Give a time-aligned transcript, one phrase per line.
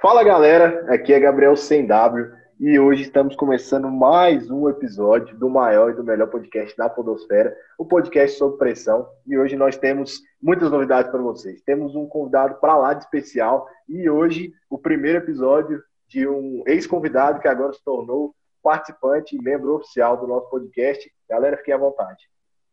[0.00, 2.30] Fala galera, aqui é Gabriel Sem W
[2.60, 7.56] e hoje estamos começando mais um episódio do maior e do melhor podcast da Podosfera,
[7.78, 9.06] o podcast sob pressão.
[9.26, 11.62] E hoje nós temos muitas novidades para vocês.
[11.62, 17.38] Temos um convidado para lá de especial e hoje o primeiro episódio de um ex-convidado
[17.38, 21.10] que agora se tornou participante e membro oficial do nosso podcast.
[21.28, 22.28] Galera, fiquem à vontade.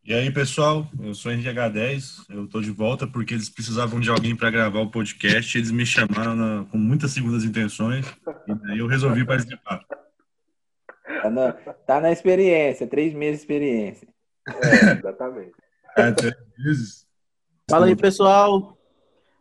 [0.07, 4.07] E aí, pessoal, eu sou Henrique H10, eu tô de volta porque eles precisavam de
[4.11, 8.05] alguém para gravar o podcast, eles me chamaram na, com muitas segundas intenções,
[8.47, 9.83] e daí eu resolvi participar.
[11.23, 14.07] Tá na, tá na experiência, três meses de experiência.
[14.47, 15.53] É, exatamente.
[15.97, 17.07] É, três meses.
[17.67, 18.77] Fala aí, pessoal,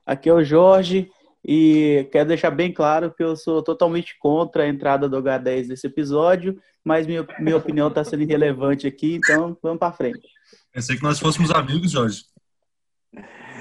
[0.07, 1.11] aqui é o Jorge,
[1.45, 5.87] e quero deixar bem claro que eu sou totalmente contra a entrada do H10 nesse
[5.87, 10.27] episódio, mas minha, minha opinião está sendo irrelevante aqui, então vamos para frente.
[10.73, 12.25] Pensei que nós fôssemos amigos, Jorge.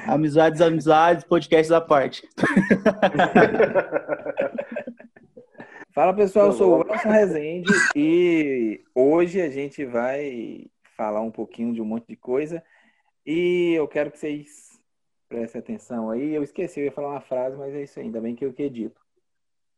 [0.08, 2.28] Amizades, amizades, podcast à parte.
[5.94, 10.66] Fala pessoal, eu sou o Wilson Rezende e hoje a gente vai
[10.97, 12.64] falar um pouquinho de um monte de coisa
[13.25, 14.72] e eu quero que vocês
[15.34, 16.36] prestem atenção aí.
[16.36, 18.53] Eu esqueci, eu ia falar uma frase, mas é isso aí, ainda bem que eu
[18.53, 19.02] que edito.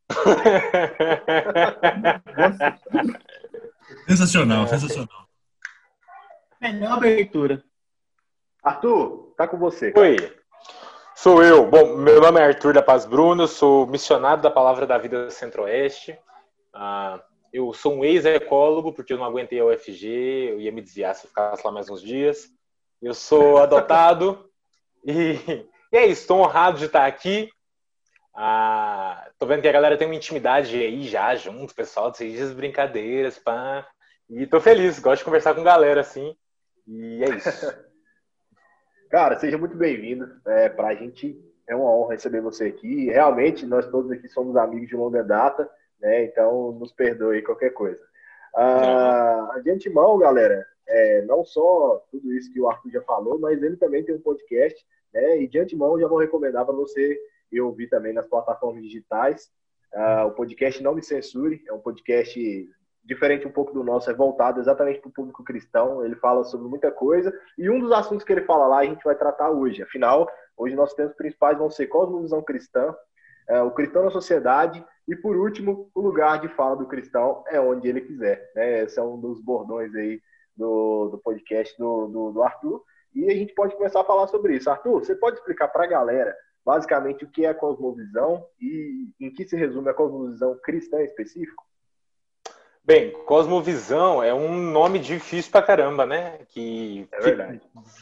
[4.05, 5.29] sensacional, sensacional.
[6.59, 7.63] Melhor abertura.
[8.61, 9.93] Arthur, tá com você.
[9.95, 10.17] Oi,
[11.15, 11.65] sou eu.
[11.69, 15.31] Bom, meu nome é Arthur da Paz Bruno, sou missionário da Palavra da Vida do
[15.31, 16.19] Centro-Oeste.
[16.73, 21.15] Ah, eu sou um ex-ecólogo, porque eu não aguentei a UFG, eu ia me desviar
[21.15, 22.49] se eu ficasse lá mais uns dias.
[23.01, 24.49] Eu sou adotado
[25.05, 27.49] e, e é isso, estou honrado de estar aqui.
[28.33, 33.39] Ah, tô vendo que a galera tem uma intimidade aí já junto, pessoal, vocês brincadeiras,
[33.39, 33.87] pá.
[34.29, 36.35] E tô feliz, gosto de conversar com galera assim.
[36.87, 37.49] E é isso.
[39.09, 40.27] Cara, seja muito bem-vindo.
[40.47, 43.05] É, para a gente é uma honra receber você aqui.
[43.05, 45.69] Realmente, nós todos aqui somos amigos de longa data,
[45.99, 46.25] né?
[46.25, 48.01] Então, nos perdoe qualquer coisa.
[48.55, 53.61] Ah, de antemão, galera, é, não só tudo isso que o Arthur já falou, mas
[53.61, 54.85] ele também tem um podcast,
[55.15, 55.41] né?
[55.41, 57.17] E de antemão, já vou recomendar para você
[57.51, 59.49] e ouvir também nas plataformas digitais.
[59.93, 62.69] Ah, o podcast Não Me Censure é um podcast
[63.03, 66.03] diferente um pouco do nosso, é voltado exatamente para o público cristão.
[66.03, 69.03] Ele fala sobre muita coisa e um dos assuntos que ele fala lá a gente
[69.03, 69.81] vai tratar hoje.
[69.81, 70.27] Afinal,
[70.57, 72.93] hoje nossos temas principais vão ser cosmovisão cristã,
[73.47, 77.61] é, o cristão na sociedade e, por último, o lugar de fala do cristão é
[77.61, 78.51] onde ele quiser.
[78.55, 78.83] Né?
[78.83, 80.19] Esse é um dos bordões aí
[80.57, 82.83] do, do podcast do, do, do Arthur.
[83.15, 84.69] E a gente pode começar a falar sobre isso.
[84.69, 89.31] Arthur, você pode explicar para a galera basicamente o que é a cosmovisão e em
[89.31, 91.63] que se resume a cosmovisão cristã em específico?
[92.83, 96.39] Bem, cosmovisão é um nome difícil pra caramba, né?
[96.49, 97.59] Que, é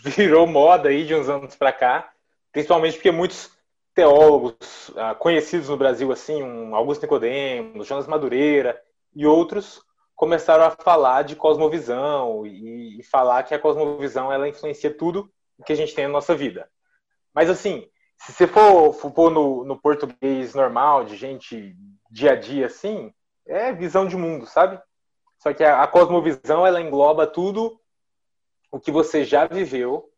[0.10, 2.12] virou moda aí de uns anos para cá,
[2.52, 3.52] principalmente porque muitos
[3.94, 8.82] teólogos uh, conhecidos no Brasil, assim, um Augusto Nicodemos, Jonas Madureira
[9.16, 9.82] e outros,
[10.16, 15.32] começaram a falar de cosmovisão e, e falar que a cosmovisão ela influencia tudo
[15.66, 16.70] que a gente tem na nossa vida.
[17.34, 17.88] Mas assim,
[18.18, 21.76] se você for, for no, no português normal, de gente
[22.10, 23.14] dia a dia, assim,
[23.46, 24.80] é visão de mundo, sabe?
[25.40, 27.80] Só que a, a cosmovisão ela engloba tudo
[28.72, 30.10] o que você já viveu,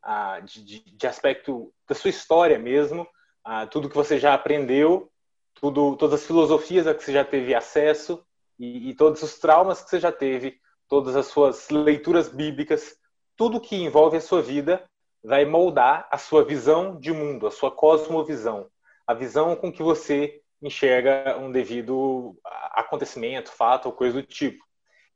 [0.44, 3.06] de, de, de, aspecto da sua história mesmo,
[3.44, 5.12] ah, tudo que você já aprendeu,
[5.56, 8.26] tudo, todas as filosofias a que você já teve acesso
[8.60, 12.98] e, e todos os traumas que você já teve, todas as suas leituras bíblicas,
[13.36, 14.84] tudo que envolve a sua vida
[15.24, 18.70] vai moldar a sua visão de mundo, a sua cosmovisão,
[19.08, 22.38] a visão com que você enxerga um devido
[22.72, 24.64] acontecimento, fato ou coisa do tipo.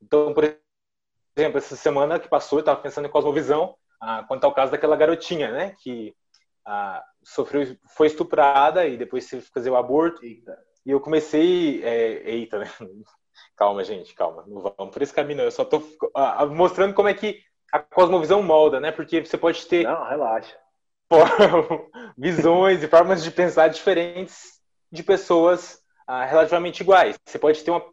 [0.02, 0.44] Então, por
[1.38, 4.96] exemplo, essa semana que passou, eu estava pensando em cosmovisão, ah, quanto ao caso daquela
[4.96, 6.16] garotinha, né, que
[6.66, 10.24] ah, sofreu, foi estuprada e depois teve que fazer o aborto.
[10.24, 10.58] Eita.
[10.86, 12.72] E eu comecei, é, eita, né?
[13.56, 15.84] Calma, gente, calma, não vamos por esse caminho, eu só estou
[16.52, 17.42] mostrando como é que
[17.72, 18.92] a cosmovisão molda, né?
[18.92, 19.84] Porque você pode ter.
[19.84, 20.56] Não, relaxa.
[22.18, 24.60] visões e formas de pensar diferentes
[24.92, 27.18] de pessoas ah, relativamente iguais.
[27.26, 27.84] Você pode ter uma,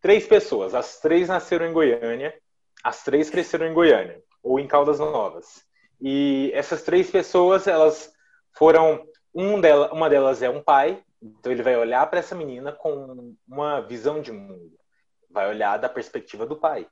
[0.00, 2.34] três pessoas, as três nasceram em Goiânia,
[2.82, 5.64] as três cresceram em Goiânia ou em Caldas Novas.
[6.00, 8.12] E essas três pessoas, elas
[8.52, 12.72] foram um dela, uma delas é um pai, então ele vai olhar para essa menina
[12.72, 14.72] com uma visão de mundo,
[15.32, 16.86] vai olhar da perspectiva do pai.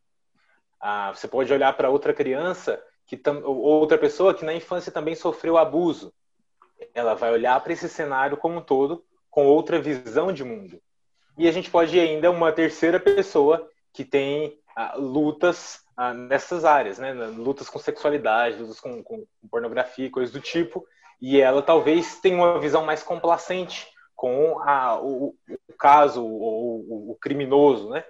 [0.81, 5.58] Ah, você pode olhar para outra criança que outra pessoa que na infância também sofreu
[5.58, 6.12] abuso.
[6.94, 10.81] Ela vai olhar para esse cenário como um todo com outra visão de mundo.
[11.37, 16.64] E a gente pode ir ainda uma terceira pessoa que tem ah, lutas ah, nessas
[16.64, 17.12] áreas, né?
[17.12, 20.86] Lutas com sexualidade, lutas com, com, pornografia, coisas do tipo.
[21.20, 23.86] E ela talvez tenha uma visão mais complacente
[24.16, 25.34] com a, o,
[25.69, 28.04] o caso ou o, o, criminoso, né?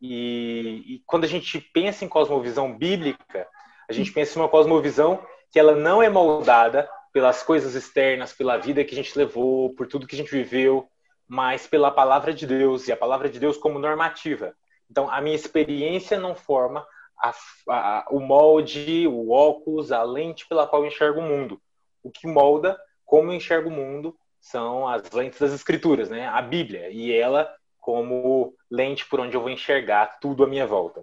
[0.00, 3.46] E, e, quando a gente pensa em cosmovisão bíblica,
[3.88, 8.58] a gente pensa em uma cosmovisão que ela não é moldada pelas coisas externas, pela
[8.58, 10.88] vida que a gente levou, por tudo que a gente viveu,
[11.26, 14.54] mas pela palavra de Deus e a palavra de Deus como normativa.
[14.90, 16.86] Então, a minha experiência não forma
[17.20, 17.34] a,
[17.68, 21.60] a, o molde, o óculos, a lente pela qual eu enxergo o mundo.
[22.02, 26.26] O que molda como eu enxergo o mundo são as lentes das escrituras, né?
[26.28, 27.52] A Bíblia e ela
[27.88, 31.02] como lente por onde eu vou enxergar tudo à minha volta.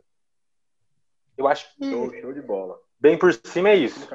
[1.36, 2.80] Eu acho que show, show de bola.
[3.00, 4.08] Bem por cima é isso.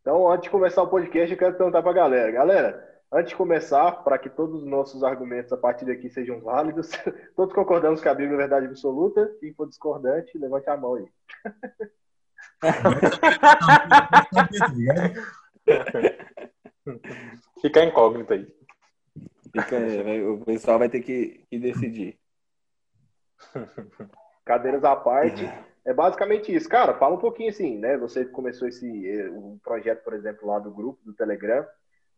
[0.00, 2.30] Então, antes de começar o podcast, eu quero perguntar para a galera.
[2.30, 6.90] Galera, Antes de começar, para que todos os nossos argumentos a partir daqui sejam válidos,
[7.34, 9.34] todos concordamos que a Bíblia é verdade absoluta.
[9.40, 11.08] Quem for discordante, levante a mão aí.
[17.60, 18.57] Fica incógnito aí.
[19.52, 19.76] Fica,
[20.32, 22.18] o pessoal vai ter que, que decidir.
[24.44, 25.44] Cadeiras à parte.
[25.84, 26.68] É basicamente isso.
[26.68, 27.96] Cara, fala um pouquinho assim, né?
[27.98, 28.86] Você começou esse
[29.30, 31.66] um eh, projeto, por exemplo, lá do grupo, do Telegram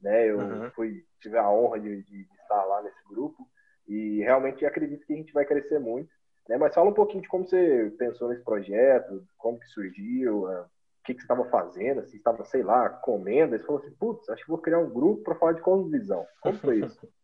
[0.01, 0.31] né?
[0.31, 0.71] Eu uhum.
[0.71, 3.47] fui, tive a honra de, de, estar lá nesse grupo
[3.87, 6.11] e realmente acredito que a gente vai crescer muito.
[6.49, 6.57] Né?
[6.57, 11.03] Mas fala um pouquinho de como você pensou nesse projeto, como que surgiu, uh, o
[11.05, 13.57] que, que você estava fazendo, se estava, sei lá, comendo.
[13.57, 16.27] Você falou assim, putz, acho que vou criar um grupo para falar de cosmovisão.
[16.41, 17.09] Como foi isso?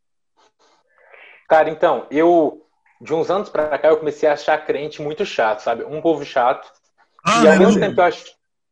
[1.48, 2.66] Cara, então, eu
[3.00, 5.84] de uns anos para cá eu comecei a achar crente muito chato, sabe?
[5.84, 6.70] Um povo chato.
[7.24, 8.24] Ah, e ao mesmo tempo eu acho.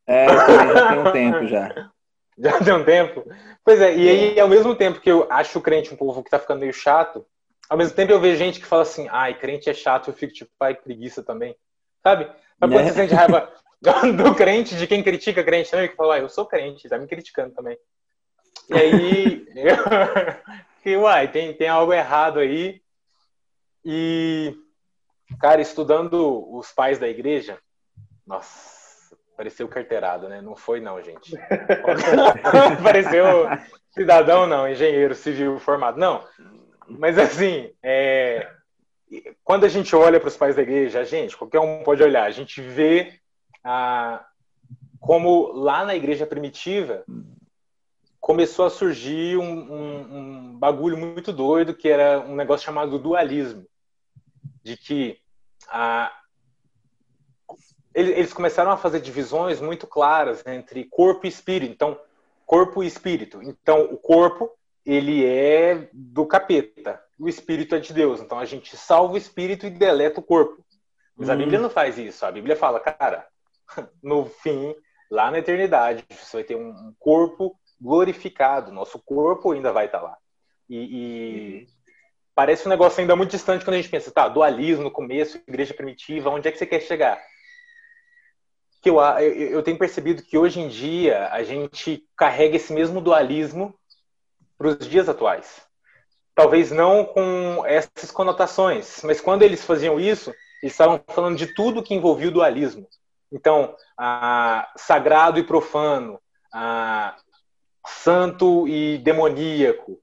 [0.07, 1.91] É, já tem um tempo já.
[2.37, 3.25] Já tem um tempo?
[3.65, 6.29] Pois é, e aí, ao mesmo tempo que eu acho o crente um povo que
[6.29, 7.25] tá ficando meio chato,
[7.71, 10.33] ao mesmo tempo eu vejo gente que fala assim, ai, crente é chato, eu fico
[10.33, 11.55] tipo, pai, preguiça também.
[12.03, 12.29] Sabe?
[12.59, 12.89] Mas quando é.
[12.89, 13.53] você sente raiva
[14.17, 17.07] do crente, de quem critica crente também, que fala, ah, eu sou crente, tá me
[17.07, 17.79] criticando também.
[18.69, 19.77] E aí, eu...
[20.85, 22.83] que, uai, tem, tem algo errado aí.
[23.83, 24.55] E,
[25.41, 27.59] cara, estudando os pais da igreja,
[28.27, 30.43] nossa, Pareceu carteirado, né?
[30.43, 31.35] Não foi, não, gente.
[32.85, 33.47] Pareceu
[33.91, 35.99] cidadão, não, engenheiro civil formado.
[35.99, 36.23] Não.
[36.87, 38.47] Mas, assim, é...
[39.43, 42.25] quando a gente olha para os pais da igreja, a gente, qualquer um pode olhar,
[42.25, 43.19] a gente vê
[43.65, 44.25] ah,
[45.01, 47.05] como lá na igreja primitiva
[48.25, 53.67] começou a surgir um, um, um bagulho muito doido que era um negócio chamado dualismo.
[54.63, 55.19] De que
[55.69, 56.11] a,
[57.95, 61.71] eles começaram a fazer divisões muito claras entre corpo e espírito.
[61.71, 62.01] Então,
[62.47, 63.43] corpo e espírito.
[63.43, 64.51] Então, o corpo,
[64.87, 67.05] ele é do capeta.
[67.19, 68.23] O espírito é de Deus.
[68.23, 70.65] Então, a gente salva o espírito e deleta o corpo.
[71.15, 71.37] Mas a hum.
[71.37, 72.25] Bíblia não faz isso.
[72.25, 73.29] A Bíblia fala, cara,
[74.03, 74.75] no fim,
[75.11, 78.73] lá na eternidade, você vai ter um corpo glorificado.
[78.73, 80.17] Nosso corpo ainda vai estar lá.
[80.69, 81.67] E, e uhum.
[82.35, 85.75] parece um negócio ainda muito distante quando a gente pensa, tá, dualismo no começo, igreja
[85.75, 87.21] primitiva, onde é que você quer chegar?
[88.85, 93.75] que eu, eu tenho percebido que hoje em dia a gente carrega esse mesmo dualismo
[94.59, 95.63] para os dias atuais.
[96.35, 101.83] Talvez não com essas conotações, mas quando eles faziam isso, eles estavam falando de tudo
[101.83, 102.87] que envolvia o dualismo.
[103.33, 103.75] Então,
[104.77, 106.21] sagrado e profano,
[107.87, 110.01] santo e demoníaco,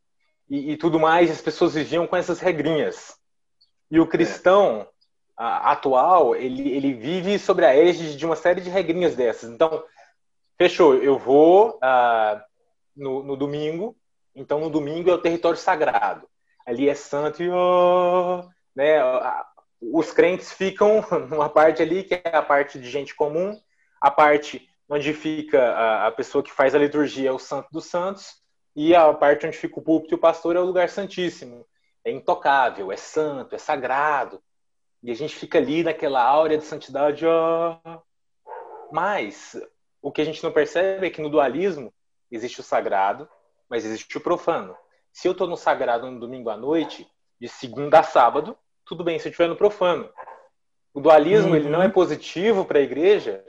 [0.49, 3.15] e, e, tudo mais, as pessoas viviam com essas regrinhas.
[3.89, 4.87] E o cristão,
[5.37, 9.49] atual, ele, ele vive sobre a égide de uma série de regrinhas dessas.
[9.49, 9.83] Então,
[10.57, 12.41] fechou, eu vou uh,
[12.95, 13.95] no, no, domingo,
[14.35, 16.27] então no domingo é o território sagrado.
[16.65, 18.99] Ali é santo e oh, né,
[19.81, 23.59] os crentes ficam numa parte ali que é a parte de gente comum,
[23.99, 27.85] a parte onde fica a, a pessoa que faz a liturgia é o santo dos
[27.85, 28.41] santos,
[28.75, 31.65] e a parte onde fica o púlpito e o pastor é o lugar santíssimo.
[32.03, 34.43] É intocável, é santo, é sagrado.
[35.01, 37.79] E a gente fica ali naquela áurea de santidade, ó.
[38.91, 39.55] Mas
[40.01, 41.93] o que a gente não percebe é que no dualismo
[42.29, 43.29] existe o sagrado,
[43.69, 44.75] mas existe o profano.
[45.13, 49.17] Se eu estou no sagrado no domingo à noite, de segunda a sábado, tudo bem
[49.19, 50.09] se eu estiver no profano.
[50.93, 51.55] O dualismo uhum.
[51.55, 51.91] ele não é uhum.
[51.91, 53.45] positivo para a igreja,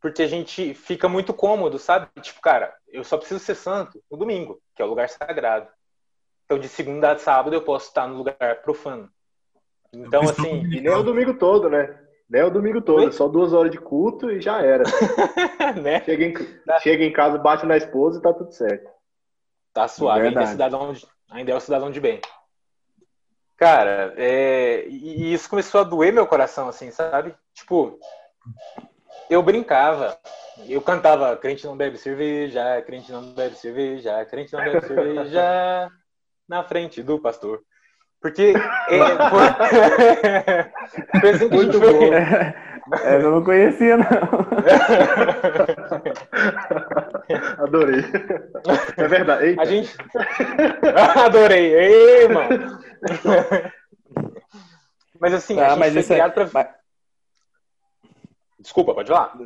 [0.00, 2.08] porque a gente fica muito cômodo, sabe?
[2.20, 5.68] Tipo, cara, eu só preciso ser santo no domingo, que é o lugar sagrado.
[6.44, 9.08] Então, de segunda a sábado, eu posso estar no lugar profano.
[9.92, 10.64] Então, assim.
[10.64, 11.98] E nem o domingo todo, né?
[12.28, 13.12] Nem o domingo todo, Oi?
[13.12, 14.84] só duas horas de culto e já era.
[15.82, 16.02] né?
[16.04, 16.34] chega, em,
[16.80, 18.88] chega em casa, bate na esposa e tá tudo certo.
[19.72, 22.20] Tá suave, ainda é, cidadão de, ainda é o cidadão de bem.
[23.56, 24.86] Cara, é...
[24.88, 27.34] e isso começou a doer meu coração, assim, sabe?
[27.52, 27.98] Tipo,
[29.30, 30.18] eu brincava,
[30.68, 35.90] eu cantava crente não bebe cerveja, crente não bebe cerveja, crente não bebe cerveja,
[36.48, 37.62] na frente do pastor.
[38.20, 38.52] Porque
[38.88, 38.98] é,
[39.30, 39.48] foi...
[41.20, 42.12] foi assim que Muito a gente bom.
[43.02, 44.06] É, eu não conhecia, não.
[47.64, 48.04] Adorei.
[48.96, 49.46] É verdade.
[49.46, 49.62] Eita.
[49.62, 49.96] A gente.
[51.24, 51.74] Adorei.
[51.74, 52.78] Ei, mano.
[55.20, 56.46] Mas assim, tá, a gente mas foi criado é...
[56.46, 56.79] pra.
[58.60, 59.38] Desculpa, pode falar.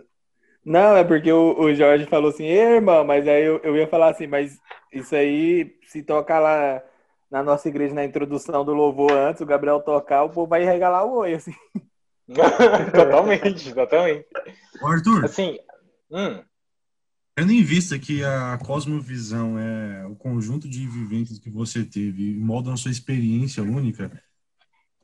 [0.64, 4.10] Não, é porque o, o Jorge falou assim, irmão, mas aí eu, eu ia falar
[4.10, 4.58] assim, mas
[4.92, 6.82] isso aí, se tocar lá
[7.30, 11.04] na nossa igreja, na introdução do louvor antes, o Gabriel tocar, o povo vai regalar
[11.04, 11.54] o oi, assim.
[12.94, 14.26] totalmente, totalmente.
[14.82, 15.24] Ô, Arthur.
[15.24, 15.58] Assim,
[16.10, 16.42] hum.
[17.36, 22.34] Tendo em vista que a cosmovisão é o conjunto de vivências que você teve e
[22.38, 24.10] moldam a sua experiência única,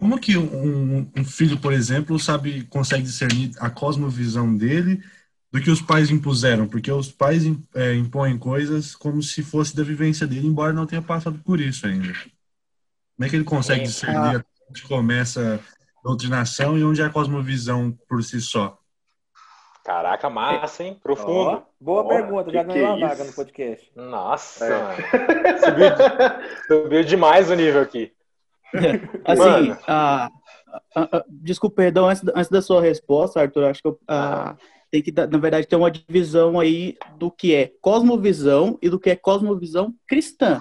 [0.00, 5.04] como que um, um, filho, por exemplo, sabe, consegue discernir a cosmovisão dele
[5.52, 6.66] do que os pais impuseram?
[6.66, 11.02] Porque os pais é, impõem coisas como se fosse da vivência dele, embora não tenha
[11.02, 12.14] passado por isso ainda.
[12.14, 15.61] Como é que ele consegue discernir onde começa
[15.99, 18.78] a doutrinação e onde é a cosmovisão por si só?
[19.85, 20.99] Caraca, massa, hein?
[21.02, 21.62] Profundo.
[21.78, 23.92] Oh, boa oh, pergunta, já ganhou uma é vaga no podcast.
[23.95, 25.59] Nossa, é.
[25.61, 28.14] subiu, subiu demais o nível aqui.
[29.25, 30.31] Assim, ah,
[30.95, 34.57] ah, ah, desculpa, perdão, antes, antes da sua resposta, Arthur, acho que eu, ah,
[34.91, 39.11] tem que, na verdade, ter uma divisão aí do que é cosmovisão e do que
[39.11, 40.61] é cosmovisão cristã.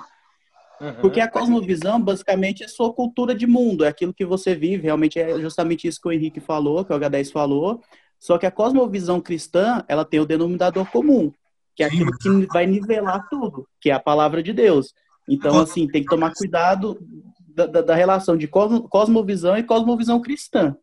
[0.79, 0.93] Uhum.
[1.01, 5.19] Porque a cosmovisão, basicamente, é sua cultura de mundo, é aquilo que você vive, realmente
[5.19, 7.81] é justamente isso que o Henrique falou, que o H10 falou.
[8.19, 11.31] Só que a cosmovisão cristã, ela tem o denominador comum,
[11.75, 14.93] que é aquilo que vai nivelar tudo, que é a palavra de Deus.
[15.27, 16.99] Então, assim, tem que tomar cuidado
[17.59, 20.75] da, da, da relação de cosmovisão e cosmovisão cristã.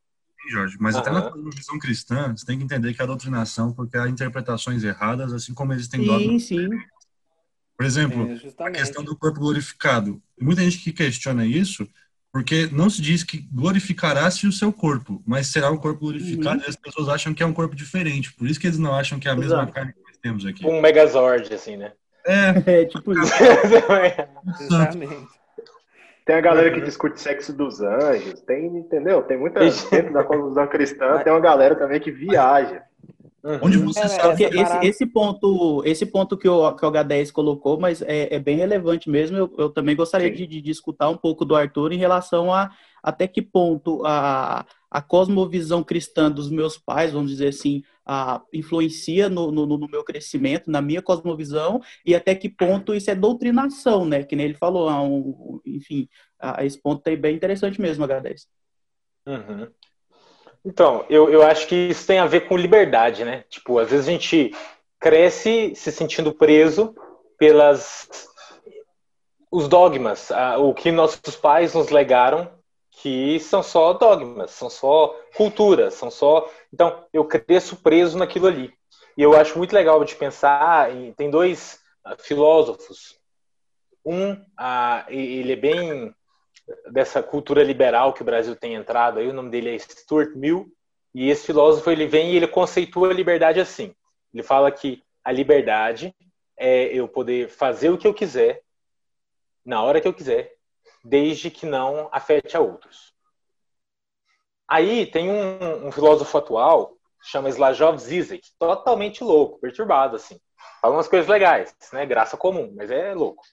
[0.49, 1.01] Jorge, mas uhum.
[1.01, 5.33] até na cosmovisão cristã, você tem que entender que a doutrinação, porque há interpretações erradas,
[5.33, 6.43] assim como existem sim, dogmas.
[6.45, 6.69] Sim,
[7.77, 10.23] Por exemplo, é, a questão do corpo glorificado.
[10.41, 11.89] Muita gente que questiona isso,
[12.33, 16.67] porque não se diz que glorificará-se o seu corpo, mas será o corpo glorificado, uhum.
[16.67, 18.33] e as pessoas acham que é um corpo diferente.
[18.35, 19.73] Por isso que eles não acham que é a mesma Exato.
[19.73, 20.65] carne que nós temos aqui.
[20.65, 21.93] Um megazord, assim, né?
[22.25, 22.51] É,
[22.83, 23.33] é tipo isso.
[24.61, 25.36] Exatamente.
[26.27, 29.23] Tem a galera que discute sexo dos anjos, tem, entendeu?
[29.23, 32.83] Tem muita gente da cosmovisão cristã, tem uma galera também que viaja.
[33.45, 33.61] Uhum.
[33.63, 37.31] Onde você é, sabe que esse, esse, ponto, esse ponto que o, que o H10
[37.31, 39.37] colocou, mas é, é bem relevante mesmo.
[39.37, 42.73] Eu, eu também gostaria de, de, de, escutar um pouco do Arthur em relação a
[43.01, 49.29] até que ponto a, a cosmovisão cristã dos meus pais, vamos dizer assim, a, influencia
[49.29, 54.05] no, no, no, meu crescimento, na minha cosmovisão, e até que ponto isso é doutrinação,
[54.05, 54.23] né?
[54.23, 56.09] Que nem ele falou, um, enfim,
[56.39, 58.47] a, esse ponto é bem interessante mesmo, H10.
[59.27, 59.69] Uhum.
[60.65, 63.45] Então, eu, eu acho que isso tem a ver com liberdade, né?
[63.49, 64.53] Tipo, às vezes a gente
[65.01, 66.95] cresce se sentindo preso
[67.39, 68.09] pelas
[69.51, 72.51] os dogmas, o que nossos pais nos legaram,
[72.97, 76.51] que são só dogmas, são só culturas, são só.
[76.73, 78.73] Então, eu cresço preso naquilo ali.
[79.17, 80.89] E eu acho muito legal de pensar.
[81.15, 83.19] Tem dois ah, filósofos.
[84.05, 86.15] Um, uh, ele é bem
[86.91, 90.67] dessa cultura liberal que o Brasil tem entrado aí, o nome dele é Stuart Mill,
[91.15, 93.95] e esse filósofo ele vem e ele conceitua a liberdade assim.
[94.33, 96.15] Ele fala que a liberdade
[96.57, 98.63] é eu poder fazer o que eu quiser,
[99.65, 100.56] na hora que eu quiser,
[101.09, 103.15] desde que não afete a outros.
[104.69, 110.41] Aí tem um, um filósofo atual, chama Slajov Zizek, totalmente louco, perturbado, assim.
[110.81, 112.05] Fala umas coisas legais, né?
[112.05, 113.45] Graça comum, mas é louco.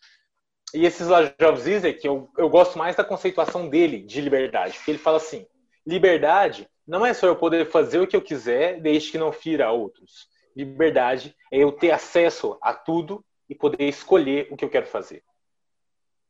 [0.73, 4.97] E esse Slajov Zizek, eu, eu gosto mais da conceituação dele de liberdade, porque ele
[4.97, 5.45] fala assim,
[5.85, 9.71] liberdade não é só eu poder fazer o que eu quiser, desde que não fira
[9.71, 10.27] outros.
[10.55, 15.23] Liberdade é eu ter acesso a tudo e poder escolher o que eu quero fazer.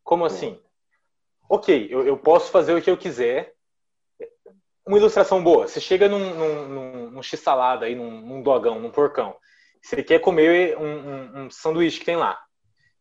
[0.03, 0.59] Como assim?
[1.49, 3.53] Ok, eu, eu posso fazer o que eu quiser.
[4.85, 5.67] Uma ilustração boa.
[5.67, 9.35] Você chega num, num, num, num x-salada aí, num, num dogão, num porcão.
[9.81, 12.41] Você quer comer um, um, um sanduíche que tem lá.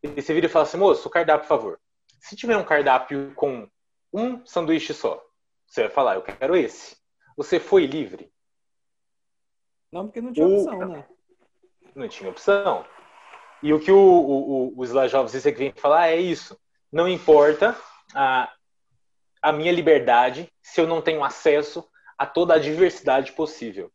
[0.01, 1.79] E você vira e fala assim, moço, o cardápio, por favor.
[2.19, 3.67] Se tiver um cardápio com
[4.13, 5.21] um sanduíche só,
[5.65, 6.95] você vai falar, eu quero esse.
[7.35, 8.31] Você foi livre?
[9.91, 10.53] Não, porque não tinha o...
[10.53, 11.05] opção, né?
[11.95, 12.85] Não tinha opção.
[13.61, 16.59] E o que o, o, o Slajov Zizek vem falar é isso.
[16.91, 17.77] Não importa
[18.13, 18.51] a,
[19.41, 23.91] a minha liberdade se eu não tenho acesso a toda a diversidade possível.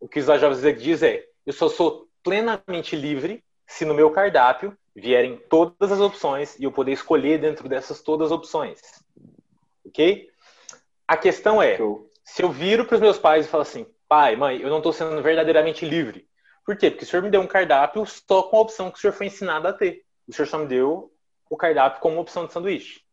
[0.00, 4.76] O que Slajov Zizek diz é, eu só sou plenamente livre se no meu cardápio
[4.94, 8.80] vierem todas as opções e eu poder escolher dentro dessas todas as opções.
[9.84, 10.30] ok?
[11.06, 11.78] A questão é,
[12.24, 14.92] se eu viro para os meus pais e falo assim, pai, mãe, eu não estou
[14.92, 16.28] sendo verdadeiramente livre.
[16.64, 16.90] Por quê?
[16.90, 19.26] Porque o senhor me deu um cardápio só com a opção que o senhor foi
[19.26, 20.04] ensinado a ter.
[20.26, 21.12] O senhor só me deu
[21.50, 23.06] o cardápio como opção de sanduíche.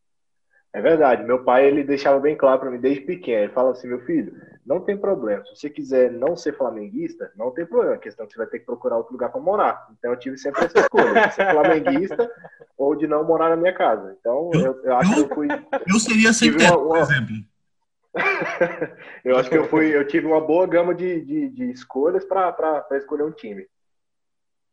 [0.74, 1.24] É verdade.
[1.24, 3.44] Meu pai, ele deixava bem claro para mim desde pequeno.
[3.44, 4.36] Ele fala assim, meu filho,
[4.66, 5.46] não tem problema.
[5.46, 7.94] Se você quiser não ser flamenguista, não tem problema.
[7.94, 9.88] A questão é que você vai ter que procurar outro lugar para morar.
[9.92, 12.32] Então eu tive sempre essa escolha, de ser flamenguista
[12.76, 14.18] ou de não morar na minha casa.
[14.20, 15.48] Então eu, eu acho eu, que eu fui...
[15.88, 17.36] Eu seria sem teto, por exemplo.
[19.24, 22.84] eu acho que eu fui, eu tive uma boa gama de, de, de escolhas para
[22.94, 23.68] escolher um time.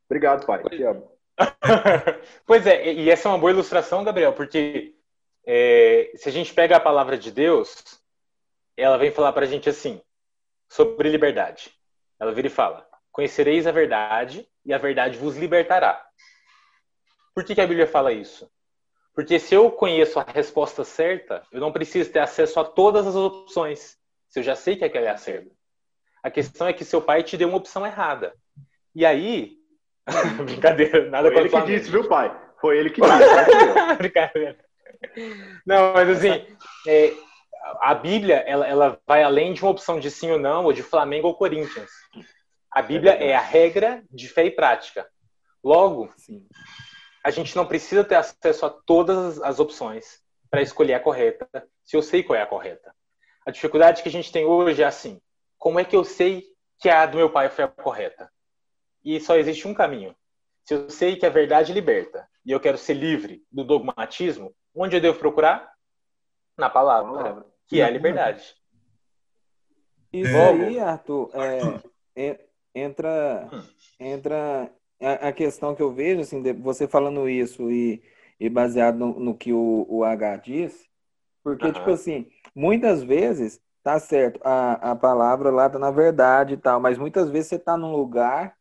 [0.08, 0.62] Obrigado, pai.
[0.62, 1.19] Te amo.
[2.47, 4.94] pois é, e essa é uma boa ilustração, Gabriel, porque
[5.47, 8.00] é, se a gente pega a palavra de Deus,
[8.76, 10.00] ela vem falar para a gente assim,
[10.68, 11.73] sobre liberdade.
[12.18, 16.04] Ela vira e fala: Conhecereis a verdade, e a verdade vos libertará.
[17.35, 18.50] Por que, que a Bíblia fala isso?
[19.14, 23.14] Porque se eu conheço a resposta certa, eu não preciso ter acesso a todas as
[23.14, 23.99] opções.
[24.28, 25.50] Se eu já sei que aquela é a certa.
[26.23, 28.35] A questão é que seu pai te deu uma opção errada.
[28.94, 29.59] E aí.
[30.45, 32.35] Brincadeira, nada Foi ele que disse, viu, pai?
[32.61, 33.97] Foi ele que disse.
[33.99, 34.57] Brincadeira.
[35.66, 36.47] Não, mas assim,
[36.87, 37.12] é,
[37.80, 40.83] a Bíblia ela, ela vai além de uma opção de sim ou não, ou de
[40.83, 41.90] Flamengo ou Corinthians.
[42.71, 45.07] A Bíblia é a regra de fé e prática.
[45.62, 46.47] Logo, sim
[47.23, 51.47] a gente não precisa ter acesso a todas as opções para escolher a correta,
[51.85, 52.95] se eu sei qual é a correta.
[53.47, 55.21] A dificuldade que a gente tem hoje é assim:
[55.59, 56.45] como é que eu sei
[56.78, 58.30] que a do meu pai foi a correta?
[59.04, 60.14] E só existe um caminho.
[60.64, 64.97] Se eu sei que a verdade liberta e eu quero ser livre do dogmatismo, onde
[64.97, 65.71] eu devo procurar?
[66.57, 68.54] Na palavra, que é a liberdade.
[70.12, 71.30] Isso aí, Arthur,
[72.14, 72.40] é,
[72.75, 73.62] entra, hum.
[73.99, 78.02] entra a, questão que eu vejo, assim, você falando isso e,
[78.38, 80.88] e baseado no, no, que o, o H disse,
[81.42, 81.73] porque, uhum.
[81.73, 86.80] tipo assim, muitas vezes, tá certo, a, a palavra lá tá na verdade e tal,
[86.80, 88.56] mas muitas vezes você tá num lugar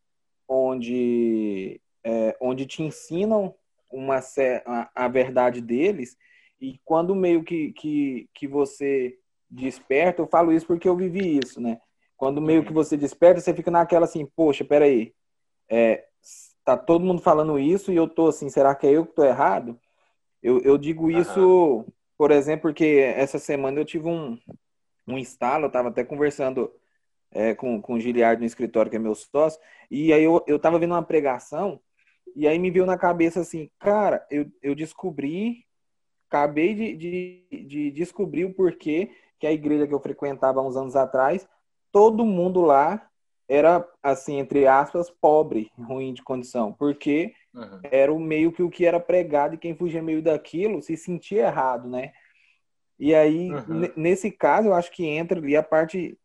[0.49, 3.53] onde, é, onde te ensinam
[3.91, 4.19] uma,
[4.65, 6.17] a, a verdade deles,
[6.59, 9.15] e quando meio que, que, que você
[9.49, 11.79] desperta, eu falo isso porque eu vivi isso, né?
[12.17, 15.13] Quando meio que você desperta, você fica naquela assim, poxa, peraí,
[15.69, 16.05] é,
[16.65, 19.23] tá todo mundo falando isso e eu tô assim, será que é eu que tô
[19.23, 19.79] errado?
[20.43, 21.85] Eu, eu digo isso, uhum.
[22.17, 24.37] por exemplo, porque essa semana eu tive um,
[25.07, 26.71] um instalo, eu tava até conversando
[27.31, 30.59] é, com, com o Giliard no escritório, que é meu sócio, e aí eu, eu
[30.59, 31.79] tava vendo uma pregação,
[32.35, 35.65] e aí me veio na cabeça assim, cara, eu, eu descobri,
[36.29, 40.75] acabei de, de, de descobrir o porquê que a igreja que eu frequentava há uns
[40.75, 41.47] anos atrás,
[41.91, 43.09] todo mundo lá
[43.47, 47.79] era, assim, entre aspas, pobre, ruim de condição, porque uhum.
[47.83, 51.47] era o meio que o que era pregado e quem fugia meio daquilo se sentia
[51.47, 52.11] errado, né?
[52.99, 53.89] E aí, uhum.
[53.95, 56.15] nesse caso, eu acho que entra ali a parte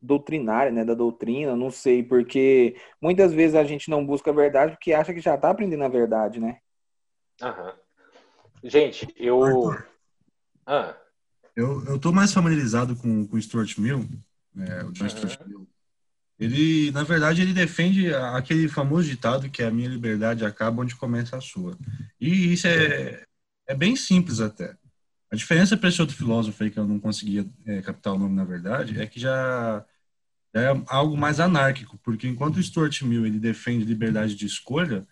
[0.00, 4.72] doutrinária, né, da doutrina, não sei, porque muitas vezes a gente não busca a verdade
[4.72, 6.58] porque acha que já está aprendendo a verdade, né?
[7.42, 7.72] Uhum.
[8.64, 9.76] Gente, eu...
[10.66, 10.96] Ah.
[11.54, 14.06] Eu, eu tô mais familiarizado com, com o Stuart Mill,
[14.54, 15.66] né, o John Stuart Mill,
[16.38, 21.36] ele, na verdade, ele defende aquele famoso ditado que a minha liberdade acaba onde começa
[21.36, 21.76] a sua.
[22.20, 23.24] E isso é,
[23.66, 24.76] é bem simples até.
[25.30, 28.34] A diferença para esse outro filósofo aí que eu não conseguia é, captar o nome
[28.34, 29.84] na verdade é que já,
[30.54, 35.06] já, é algo mais anárquico, porque enquanto o Stuart Mill ele defende liberdade de escolha,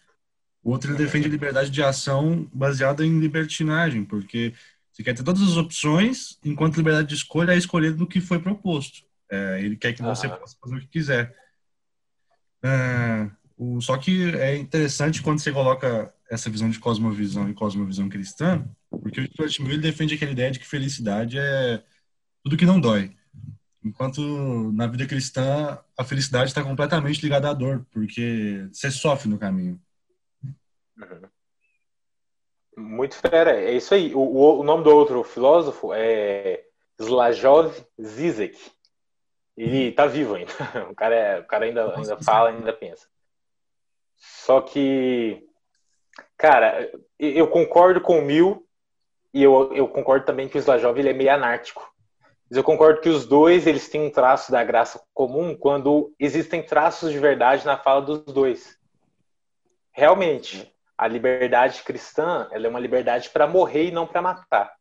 [0.63, 4.55] o outro ele defende liberdade de ação baseada em libertinagem, porque
[4.91, 8.39] você quer ter todas as opções, enquanto liberdade de escolha é escolher do que foi
[8.39, 9.05] proposto.
[9.29, 11.37] É, ele quer que você possa fazer o que quiser.
[12.63, 18.09] É, o, só que é interessante quando você coloca essa visão de cosmovisão e cosmovisão
[18.09, 21.83] cristã, porque o Stuart Mill defende aquela ideia de que felicidade é
[22.43, 23.17] tudo que não dói.
[23.85, 24.21] Enquanto
[24.73, 29.81] na vida cristã a felicidade está completamente ligada à dor, porque você sofre no caminho.
[30.99, 31.29] Uhum.
[32.77, 34.15] Muito fera, é isso aí.
[34.15, 36.65] O, o, nome do outro filósofo é
[36.99, 38.59] Slajov Zizek.
[39.57, 40.53] Ele tá vivo ainda.
[40.91, 43.07] O cara, é, o cara ainda, ainda fala, ainda pensa.
[44.45, 45.47] Só que,
[46.37, 48.67] cara, eu concordo com o Mil
[49.33, 51.93] e eu, eu concordo também que o Slajov ele é meio anárquico.
[52.49, 56.63] Mas eu concordo que os dois eles têm um traço da graça comum quando existem
[56.63, 58.79] traços de verdade na fala dos dois.
[59.93, 64.75] Realmente, a liberdade cristã ela é uma liberdade para morrer e não para matar.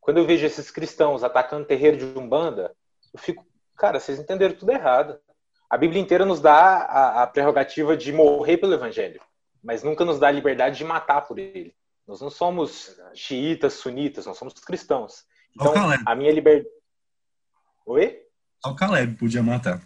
[0.00, 2.74] Quando eu vejo esses cristãos atacando terreiro de umbanda,
[3.12, 3.44] eu fico
[3.76, 5.20] Cara, vocês entenderam tudo errado.
[5.68, 9.20] A Bíblia inteira nos dá a, a prerrogativa de morrer pelo Evangelho,
[9.62, 11.74] mas nunca nos dá a liberdade de matar por ele.
[12.06, 15.24] Nós não somos xiitas, sunitas, nós somos cristãos.
[15.54, 15.72] Então,
[16.06, 16.68] a minha liberdade.
[17.84, 18.22] Oi?
[18.64, 19.82] Só o Caleb podia matar.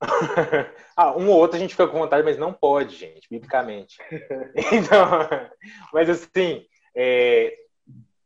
[0.96, 3.96] ah, um ou outro a gente fica com vontade, mas não pode, gente, biblicamente.
[4.72, 5.28] então,
[5.92, 7.56] mas assim, é,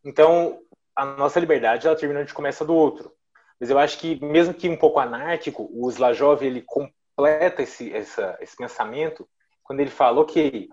[0.05, 0.61] então
[0.94, 3.12] a nossa liberdade ela termina onde começa do outro.
[3.61, 8.38] Mas eu acho que mesmo que um pouco anárquico, o Slajov ele completa esse, essa,
[8.40, 9.29] esse pensamento
[9.62, 10.68] quando ele fala, ok,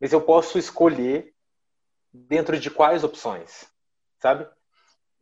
[0.00, 1.32] mas eu posso escolher
[2.12, 3.66] dentro de quais opções,
[4.20, 4.48] sabe?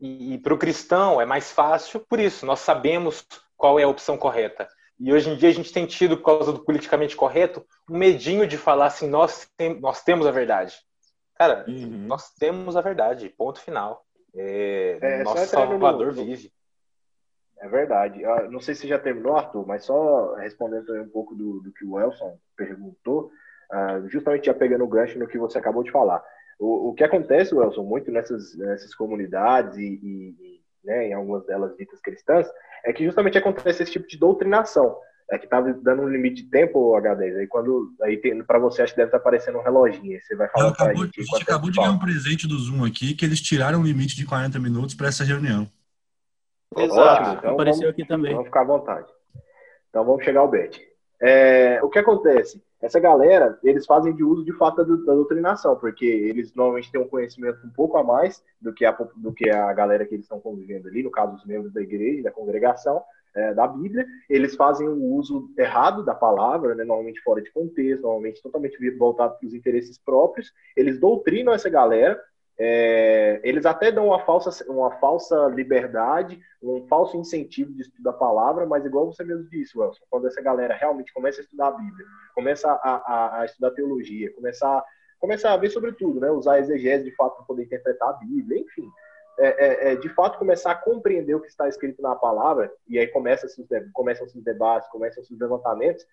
[0.01, 3.89] E, e para o cristão é mais fácil por isso, nós sabemos qual é a
[3.89, 4.69] opção correta.
[4.99, 8.47] E hoje em dia a gente tem tido, por causa do politicamente correto, um medinho
[8.47, 10.77] de falar assim, nós, tem, nós temos a verdade.
[11.35, 12.07] Cara, uhum.
[12.07, 14.05] nós temos a verdade, ponto final.
[14.35, 16.53] É, é, nosso Salvador no, vive.
[17.63, 18.21] É verdade.
[18.23, 21.85] Eu não sei se já terminou, Arthur, mas só respondendo um pouco do, do que
[21.85, 23.31] o Elson perguntou,
[23.73, 26.21] uh, justamente já pegando o gancho no que você acabou de falar.
[26.59, 31.77] O, o que acontece, Elson, muito nessas, nessas comunidades e, e, né, em algumas delas
[31.77, 32.49] ditas cristãs,
[32.85, 34.97] é que justamente acontece esse tipo de doutrinação.
[35.31, 37.39] É que estava dando um limite de tempo, H10.
[37.39, 40.21] Aí quando aí para você acho que deve estar tá aparecendo um reloginho.
[40.21, 41.21] Você vai falar para a gente.
[41.21, 44.17] A gente acabou de ganhar um presente do Zoom aqui que eles tiraram o limite
[44.17, 45.71] de 40 minutos para essa reunião.
[46.77, 47.23] Exato.
[47.23, 48.33] Ótimo, então Apareceu vamos, aqui também.
[48.33, 49.09] Vamos ficar à vontade.
[49.91, 50.81] Então vamos chegar ao bet.
[51.21, 52.63] É, o que acontece?
[52.81, 57.01] Essa galera, eles fazem de uso de fato da, da, doutrinação, porque eles normalmente têm
[57.01, 60.25] um conhecimento um pouco a mais do que a, do que a galera que eles
[60.25, 63.01] estão convivendo ali, no caso, os membros da igreja, da congregação,
[63.37, 64.05] é, da Bíblia.
[64.29, 69.39] Eles fazem o uso errado da palavra, né, normalmente fora de contexto, normalmente totalmente voltado
[69.39, 70.53] para os interesses próprios.
[70.77, 72.21] Eles doutrinam essa galera
[72.65, 78.13] é, eles até dão uma falsa, uma falsa liberdade, um falso incentivo de estudo da
[78.13, 81.73] palavra, mas igual você mesmo disse, Wilson, quando essa galera realmente começa a estudar a
[81.73, 84.85] Bíblia, começa a, a, a estudar teologia, começa,
[85.19, 86.31] começa a ver sobre tudo, né?
[86.31, 88.89] usar exegese de fato para poder interpretar a Bíblia, enfim,
[89.41, 92.97] é, é, é, de fato começar a compreender o que está escrito na palavra, e
[92.97, 93.49] aí começa
[93.93, 96.07] começam os debates, começam os levantamentos,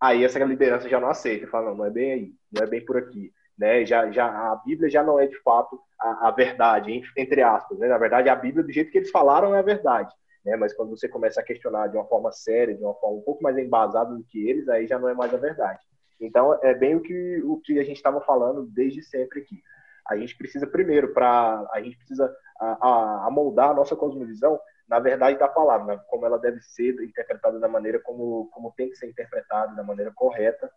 [0.00, 2.82] aí essa liderança já não aceita, fala, não, não é bem aí, não é bem
[2.82, 3.84] por aqui né?
[3.84, 7.88] Já, já a Bíblia já não é de fato a, a verdade, entre aspas, né?
[7.88, 10.10] Na verdade, a Bíblia do jeito que eles falaram é a verdade,
[10.42, 10.56] né?
[10.56, 13.42] Mas quando você começa a questionar de uma forma séria, de uma forma um pouco
[13.42, 15.78] mais embasada do que eles, aí já não é mais a verdade.
[16.18, 19.62] Então, é bem o que o que a gente estava falando desde sempre aqui.
[20.08, 25.38] A gente precisa primeiro para a gente precisa a, a, a nossa cosmovisão na verdade
[25.38, 26.02] da palavra, né?
[26.08, 30.10] como ela deve ser interpretada da maneira como, como tem que ser interpretada, da maneira
[30.12, 30.68] correta,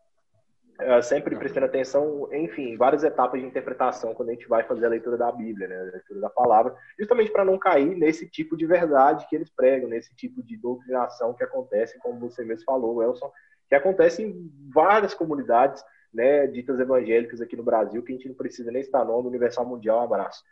[1.04, 5.18] sempre prestando atenção, enfim, várias etapas de interpretação quando a gente vai fazer a leitura
[5.18, 9.28] da Bíblia, né, a leitura da palavra, justamente para não cair nesse tipo de verdade
[9.30, 13.32] que eles pregam, nesse tipo de doutrinação que acontece, como você mesmo falou, Elson,
[13.70, 15.84] que acontece em várias comunidades,
[16.14, 19.66] né, ditas evangélicas aqui no Brasil, que a gente não precisa nem estar no Universal
[19.66, 20.44] Mundial, um abraço.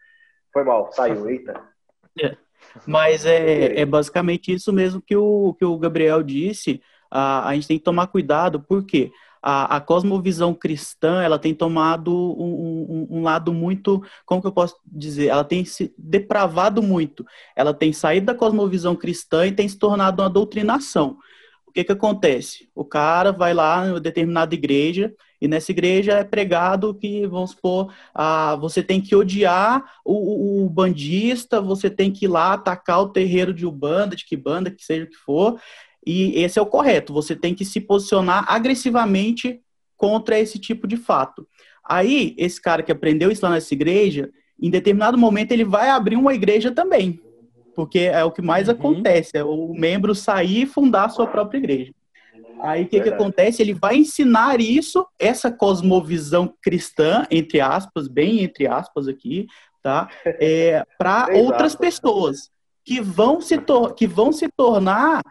[0.53, 1.61] Foi mal, saiu, eita.
[2.21, 2.35] É,
[2.85, 7.67] mas é, é basicamente isso mesmo que o, que o Gabriel disse, a, a gente
[7.67, 9.11] tem que tomar cuidado, por quê?
[9.41, 14.51] A, a cosmovisão cristã ela tem tomado um, um, um, lado muito, como que eu
[14.51, 17.25] posso dizer, ela tem se depravado muito.
[17.55, 21.17] Ela tem saído da cosmovisão cristã e tem se tornado uma doutrinação.
[21.65, 22.69] O que que acontece?
[22.75, 27.51] O cara vai lá em uma determinada igreja e nessa igreja é pregado que, vamos
[27.51, 33.01] supor, ah, você tem que odiar o, o, bandista, você tem que ir lá atacar
[33.01, 35.59] o terreiro de Ubanda, de que banda, que seja o que for,
[36.05, 37.13] e esse é o correto.
[37.13, 39.61] Você tem que se posicionar agressivamente
[39.95, 41.47] contra esse tipo de fato.
[41.83, 46.15] Aí, esse cara que aprendeu isso lá nessa igreja, em determinado momento ele vai abrir
[46.15, 47.19] uma igreja também.
[47.75, 48.73] Porque é o que mais uhum.
[48.73, 51.93] acontece, é o membro sair e fundar a sua própria igreja.
[52.61, 53.61] Aí o que, que acontece?
[53.61, 59.47] Ele vai ensinar isso, essa cosmovisão cristã, entre aspas, bem entre aspas aqui,
[59.81, 60.09] tá?
[60.25, 62.51] É, para outras pessoas
[62.85, 63.55] que vão se,
[63.95, 65.23] que vão se tornar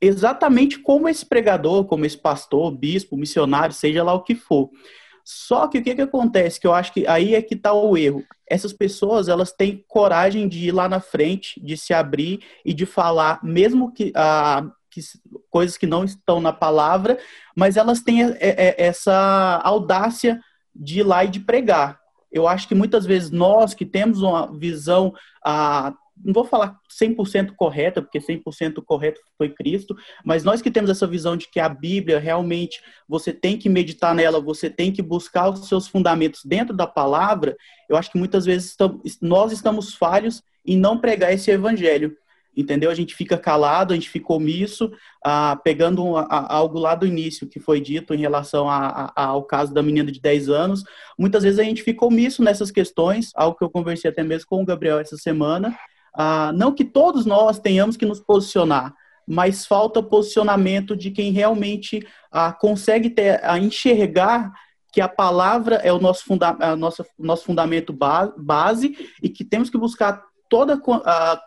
[0.00, 4.70] exatamente como esse pregador, como esse pastor, bispo, missionário, seja lá o que for.
[5.24, 6.58] Só que o que, que acontece?
[6.58, 8.24] Que eu acho que aí é que está o erro.
[8.48, 12.84] Essas pessoas, elas têm coragem de ir lá na frente, de se abrir e de
[12.86, 15.00] falar, mesmo que, ah, que
[15.48, 17.18] coisas que não estão na palavra,
[17.54, 20.40] mas elas têm é, é, essa audácia
[20.74, 22.00] de ir lá e de pregar.
[22.32, 25.12] Eu acho que muitas vezes nós que temos uma visão
[25.44, 30.90] ah, não vou falar 100% correta, porque 100% correto foi Cristo, mas nós que temos
[30.90, 35.02] essa visão de que a Bíblia realmente você tem que meditar nela, você tem que
[35.02, 37.56] buscar os seus fundamentos dentro da palavra,
[37.88, 38.76] eu acho que muitas vezes
[39.20, 42.16] nós estamos falhos em não pregar esse evangelho.
[42.56, 42.90] Entendeu?
[42.90, 44.90] A gente fica calado, a gente fica omisso,
[45.24, 49.44] ah, pegando um, a, algo lá do início que foi dito em relação a, ao
[49.44, 50.82] caso da menina de 10 anos.
[51.16, 54.60] Muitas vezes a gente fica omisso nessas questões, algo que eu conversei até mesmo com
[54.60, 55.78] o Gabriel essa semana,
[56.14, 58.94] ah, não que todos nós tenhamos que nos posicionar,
[59.26, 64.52] mas falta posicionamento de quem realmente ah, consegue ter, a enxergar
[64.92, 67.92] que a palavra é o nosso, funda a nossa, nosso fundamento
[68.36, 71.40] base e que temos que buscar toda a,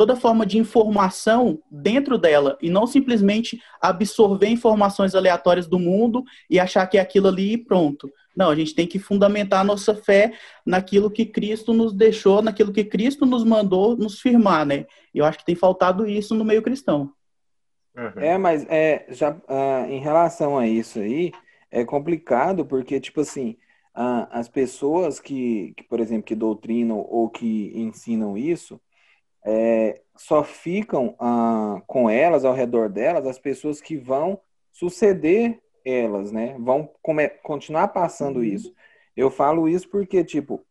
[0.00, 6.58] toda forma de informação dentro dela e não simplesmente absorver informações aleatórias do mundo e
[6.58, 8.10] achar que é aquilo ali e pronto.
[8.36, 10.32] Não, a gente tem que fundamentar a nossa fé
[10.64, 14.86] naquilo que Cristo nos deixou, naquilo que Cristo nos mandou nos firmar, né?
[15.12, 17.12] E eu acho que tem faltado isso no meio cristão.
[17.96, 18.22] Uhum.
[18.22, 21.32] É, mas é, já uh, em relação a isso aí,
[21.70, 23.56] é complicado porque, tipo assim,
[23.96, 28.80] uh, as pessoas que, que, por exemplo, que doutrinam ou que ensinam isso,
[29.44, 34.38] é, só ficam ah, com elas, ao redor delas, as pessoas que vão
[34.70, 36.56] suceder elas, né?
[36.58, 36.90] Vão
[37.42, 38.44] continuar passando uhum.
[38.44, 38.74] isso.
[39.16, 40.64] Eu falo isso porque, tipo,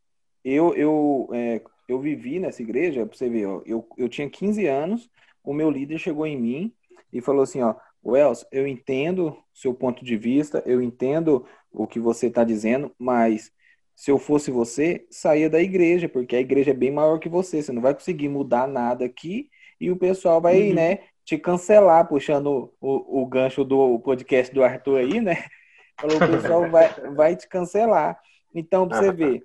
[0.44, 4.66] eu eu, é, eu vivi nessa igreja, pra você ver, ó, eu, eu tinha 15
[4.68, 5.10] anos,
[5.44, 6.74] o meu líder chegou em mim
[7.12, 12.00] e falou assim, ó, Wells, eu entendo seu ponto de vista, eu entendo o que
[12.00, 13.52] você está dizendo, mas
[13.96, 17.62] se eu fosse você, saía da igreja, porque a igreja é bem maior que você.
[17.62, 20.74] Você não vai conseguir mudar nada aqui e o pessoal vai, uhum.
[20.74, 25.36] né, te cancelar, puxando o, o, gancho do podcast do Arthur aí, né?
[26.02, 28.18] O pessoal vai, vai te cancelar.
[28.56, 29.44] Então, pra você ver,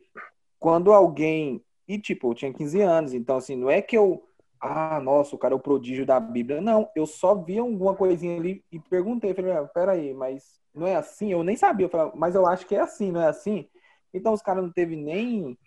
[0.57, 1.61] quando alguém.
[1.89, 4.23] E, tipo, eu tinha 15 anos, então, assim, não é que eu.
[4.61, 6.61] Ah, nossa, o cara é o prodígio da Bíblia.
[6.61, 9.35] Não, eu só vi alguma coisinha ali e perguntei.
[9.35, 11.33] Falei, ah, peraí, mas não é assim?
[11.33, 11.87] Eu nem sabia.
[11.87, 13.69] Eu falei, mas eu acho que é assim, não é assim?
[14.15, 15.59] Então os caras não teve nem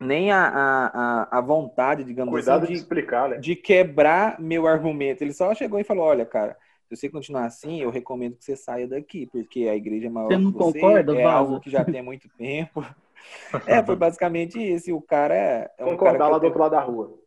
[0.00, 3.36] nem a, a, a vontade, digamos Cuidado assim, de, de, explicar, né?
[3.36, 5.22] de quebrar meu argumento.
[5.22, 6.56] Ele só chegou e falou, olha, cara,
[6.88, 10.28] se você continuar assim, eu recomendo que você saia daqui, porque a igreja é maior
[10.28, 12.82] você não que você, concorda, é algo que já tem muito tempo.
[13.66, 14.88] é, foi basicamente isso.
[14.88, 17.18] E o cara é, é um Concordar cara lá do outro lado da rua.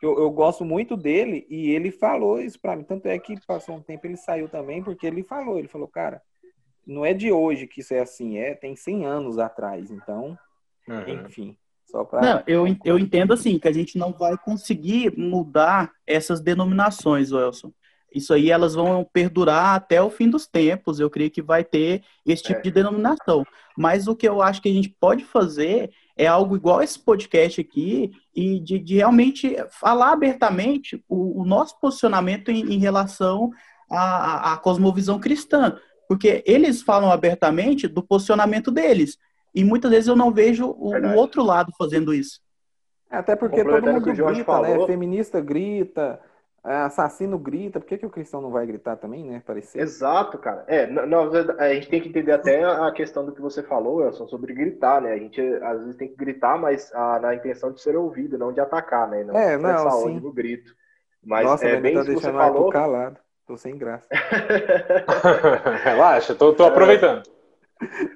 [0.00, 2.84] Eu, eu gosto muito dele e ele falou isso pra mim.
[2.84, 6.22] Tanto é que passou um tempo ele saiu também, porque ele falou, ele falou, cara,
[6.86, 10.38] não é de hoje que isso é assim, é tem 100 anos atrás, então,
[10.88, 11.26] uhum.
[11.26, 11.58] enfim.
[11.90, 12.20] Só pra...
[12.20, 17.72] Não, eu, eu entendo assim, que a gente não vai conseguir mudar essas denominações, Wilson.
[18.14, 20.98] Isso aí elas vão perdurar até o fim dos tempos.
[20.98, 22.62] Eu creio que vai ter esse tipo é.
[22.62, 23.44] de denominação.
[23.76, 27.60] Mas o que eu acho que a gente pode fazer é algo igual esse podcast
[27.60, 33.50] aqui e de, de realmente falar abertamente o, o nosso posicionamento em, em relação
[33.90, 35.78] à, à, cosmovisão cristã.
[36.08, 39.18] Porque eles falam abertamente do posicionamento deles.
[39.58, 42.40] E muitas vezes eu não vejo o, o outro lado fazendo isso.
[43.10, 44.44] É, até porque todo mundo grita, né?
[44.44, 44.78] falou.
[44.78, 44.86] né?
[44.86, 46.20] Feminista grita,
[46.64, 47.80] é, assassino grita.
[47.80, 49.42] Por que, que o cristão não vai gritar também, né?
[49.44, 49.80] Parecer.
[49.80, 50.62] Exato, cara.
[50.68, 54.28] É, não, a gente tem que entender até a questão do que você falou, Elson,
[54.28, 55.12] sobre gritar, né?
[55.12, 58.52] A gente às vezes tem que gritar, mas a, na intenção de ser ouvido, não
[58.52, 59.24] de atacar, né?
[59.24, 60.20] Não é, não, sim.
[60.20, 60.72] no grito.
[61.20, 62.70] Mas Nossa, é bem tá isso que você falou.
[62.70, 63.18] calado.
[63.44, 64.06] Tô sem graça.
[65.82, 67.37] Relaxa, tô, tô aproveitando.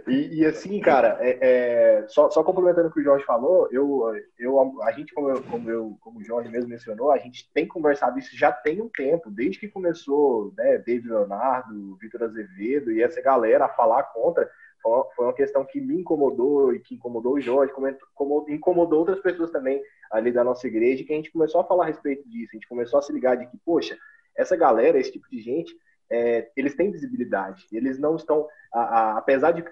[0.09, 4.12] E, e, assim, cara, é, é, só, só complementando o que o Jorge falou, eu,
[4.38, 7.66] eu, a gente, como, eu, como, eu, como o Jorge mesmo mencionou, a gente tem
[7.66, 13.03] conversado isso já tem um tempo, desde que começou né, David Leonardo, Vitor Azevedo e
[13.03, 14.51] essa galera a falar contra.
[15.14, 19.53] Foi uma questão que me incomodou e que incomodou o Jorge, como incomodou outras pessoas
[19.53, 22.57] também ali da nossa igreja, que a gente começou a falar a respeito disso, a
[22.57, 23.96] gente começou a se ligar de que, poxa,
[24.37, 25.72] essa galera, esse tipo de gente,
[26.12, 27.66] é, eles têm visibilidade.
[27.72, 29.64] Eles não estão, a, a, apesar de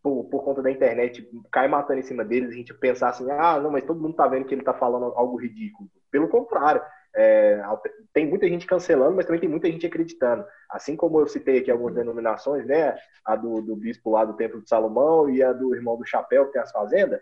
[0.00, 3.58] por, por, conta da internet cair matando em cima deles, a gente pensar assim, ah,
[3.58, 5.90] não, mas todo mundo tá vendo que ele tá falando algo ridículo.
[6.10, 6.80] Pelo contrário,
[7.16, 7.60] é,
[8.12, 10.44] tem muita gente cancelando, mas também tem muita gente acreditando.
[10.70, 12.96] Assim como eu citei aqui algumas denominações, né?
[13.24, 16.46] A do, do bispo lá do Templo de Salomão e a do irmão do Chapéu,
[16.46, 17.20] que tem as fazendas.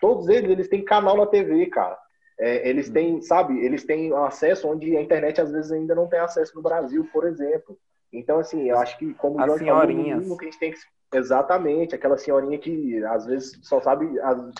[0.00, 1.98] Todos eles, eles têm canal na TV, cara.
[2.38, 6.20] É, eles têm, sabe, eles têm acesso onde a internet às vezes ainda não tem
[6.20, 7.78] acesso no Brasil, por exemplo.
[8.12, 10.22] Então, assim, eu acho que como As senhorinhas.
[10.22, 10.78] Falou, que a gente tem que
[11.14, 14.06] Exatamente, aquela senhorinha que às vezes só sabe,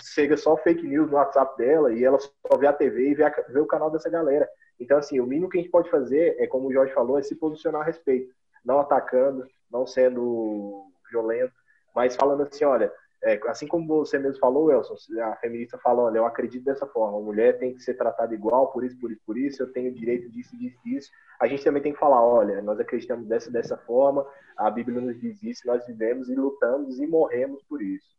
[0.01, 3.25] chega só fake news no WhatsApp dela e ela só vê a TV e vê,
[3.25, 4.49] a, vê, o canal dessa galera.
[4.79, 7.21] Então, assim, o mínimo que a gente pode fazer é, como o Jorge falou, é
[7.21, 8.33] se posicionar a respeito,
[8.63, 11.53] não atacando, não sendo violento,
[11.93, 12.91] mas falando assim, olha,
[13.23, 17.17] é, assim como você mesmo falou, Elson, a feminista fala, olha, eu acredito dessa forma,
[17.17, 19.93] a mulher tem que ser tratada igual, por isso, por isso, por isso, eu tenho
[19.93, 21.09] direito disso, disso, disso.
[21.39, 24.25] A gente também tem que falar, olha, nós acreditamos dessa dessa forma,
[24.55, 28.15] a Bíblia nos diz isso, nós vivemos e lutamos e morremos por isso.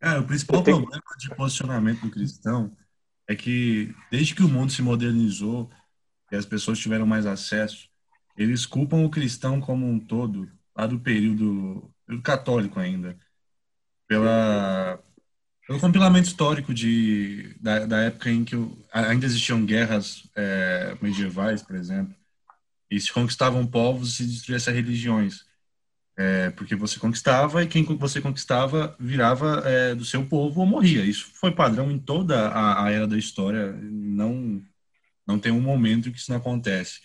[0.00, 0.78] É, o principal tenho...
[0.78, 2.74] problema de posicionamento do cristão
[3.28, 5.70] é que desde que o mundo se modernizou
[6.32, 7.88] e as pessoas tiveram mais acesso,
[8.36, 13.18] eles culpam o cristão como um todo, lá do período, período católico ainda,
[14.10, 14.98] pela,
[15.68, 18.56] Pelo compilamento histórico de, da, da época em que
[18.92, 22.12] ainda existiam guerras é, medievais, por exemplo,
[22.90, 25.48] e se conquistavam povos e se destruíssem religiões.
[26.18, 31.04] É, porque você conquistava e quem você conquistava virava é, do seu povo ou morria.
[31.04, 33.72] Isso foi padrão em toda a, a, era da história.
[33.80, 34.60] Não,
[35.24, 37.00] não tem um momento que isso não acontece.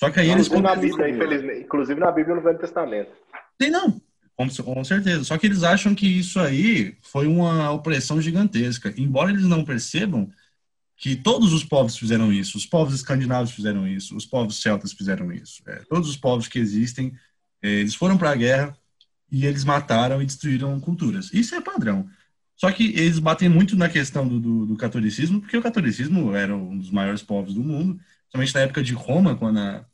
[0.00, 0.48] Só que aí eles.
[0.48, 3.10] Na Bíblia, infelizmente, inclusive na Bíblia no Velho Testamento.
[3.58, 4.00] Tem não.
[4.36, 5.24] Com, com certeza.
[5.24, 8.92] Só que eles acham que isso aí foi uma opressão gigantesca.
[8.96, 10.30] Embora eles não percebam
[10.96, 12.58] que todos os povos fizeram isso.
[12.58, 14.16] Os povos escandinavos fizeram isso.
[14.16, 15.62] Os povos celtas fizeram isso.
[15.66, 17.12] É, todos os povos que existem,
[17.62, 18.76] é, eles foram para a guerra
[19.30, 21.32] e eles mataram e destruíram culturas.
[21.32, 22.08] Isso é padrão.
[22.56, 26.56] Só que eles batem muito na questão do, do, do catolicismo, porque o catolicismo era
[26.56, 29.84] um dos maiores povos do mundo, somente na época de Roma, quando, a,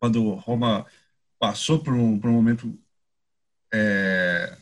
[0.00, 0.86] quando Roma
[1.38, 2.76] passou por um, por um momento
[3.74, 4.56] é,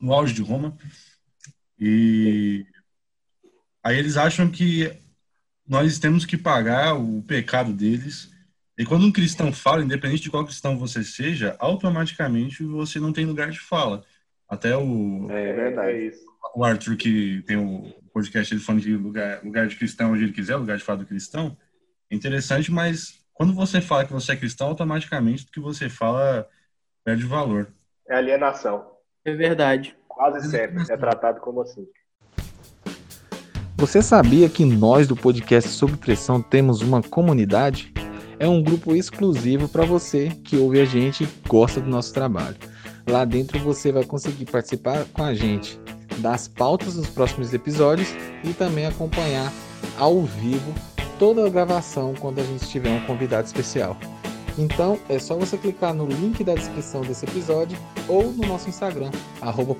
[0.00, 0.76] no auge de Roma.
[1.78, 2.64] E
[3.82, 4.90] aí eles acham que
[5.68, 8.32] nós temos que pagar o pecado deles.
[8.78, 13.26] E quando um cristão fala, independente de qual cristão você seja, automaticamente você não tem
[13.26, 14.02] lugar de fala.
[14.48, 16.12] Até o, é verdade.
[16.54, 20.32] o Arthur, que tem o podcast, ele falando de lugar, lugar de cristão onde ele
[20.32, 21.56] quiser, lugar de fala do cristão.
[22.10, 26.48] É interessante, mas quando você fala que você é cristão, automaticamente o que você fala
[27.04, 27.72] perde valor
[28.08, 28.86] é alienação.
[29.24, 29.96] É verdade.
[30.08, 31.86] Quase sempre é tratado como assim.
[33.76, 37.92] Você sabia que nós do podcast Sob Pressão temos uma comunidade?
[38.38, 42.56] É um grupo exclusivo para você que ouve a gente e gosta do nosso trabalho.
[43.08, 45.78] Lá dentro você vai conseguir participar com a gente
[46.18, 48.14] das pautas dos próximos episódios
[48.44, 49.52] e também acompanhar
[49.98, 50.72] ao vivo
[51.18, 53.96] toda a gravação quando a gente tiver um convidado especial.
[54.56, 57.76] Então é só você clicar no link da descrição desse episódio
[58.08, 59.76] ou no nosso Instagram, arroba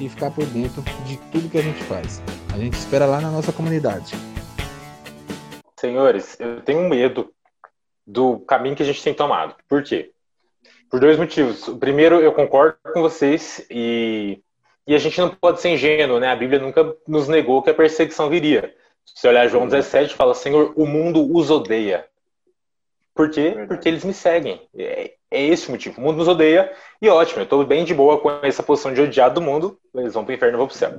[0.00, 2.22] e ficar por dentro de tudo que a gente faz.
[2.54, 4.14] A gente espera lá na nossa comunidade.
[5.78, 7.32] Senhores, eu tenho medo
[8.06, 9.56] do caminho que a gente tem tomado.
[9.68, 10.12] Por quê?
[10.88, 11.66] Por dois motivos.
[11.66, 14.40] O primeiro, eu concordo com vocês e,
[14.86, 16.28] e a gente não pode ser ingênuo, né?
[16.28, 18.72] A Bíblia nunca nos negou que a perseguição viria.
[19.04, 22.06] Se olhar João 17, fala, Senhor, o mundo os odeia.
[23.16, 23.44] Por quê?
[23.44, 23.68] Verdade.
[23.68, 24.68] Porque eles me seguem.
[24.76, 25.98] É, é, esse o motivo.
[25.98, 29.00] O mundo nos odeia e ótimo, eu estou bem de boa com essa posição de
[29.00, 29.80] odiado do mundo.
[29.94, 30.92] Eles vão para o inferno, eu vou para o céu.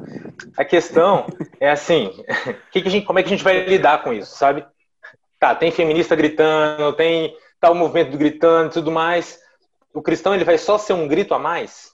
[0.58, 1.28] A questão
[1.62, 2.12] é assim:
[2.74, 4.66] que que gente, como é que a gente vai lidar com isso, sabe?
[5.40, 9.40] Tá, tem feminista gritando, tem tal tá movimento gritando e tudo mais.
[9.94, 11.92] O cristão ele vai só ser um grito a mais?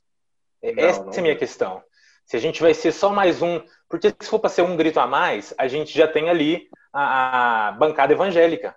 [0.61, 1.11] É, não, Essa não.
[1.11, 1.83] é a minha questão.
[2.25, 3.61] Se a gente vai ser só mais um.
[3.89, 7.67] Porque se for para ser um grito a mais, a gente já tem ali a,
[7.67, 8.73] a bancada evangélica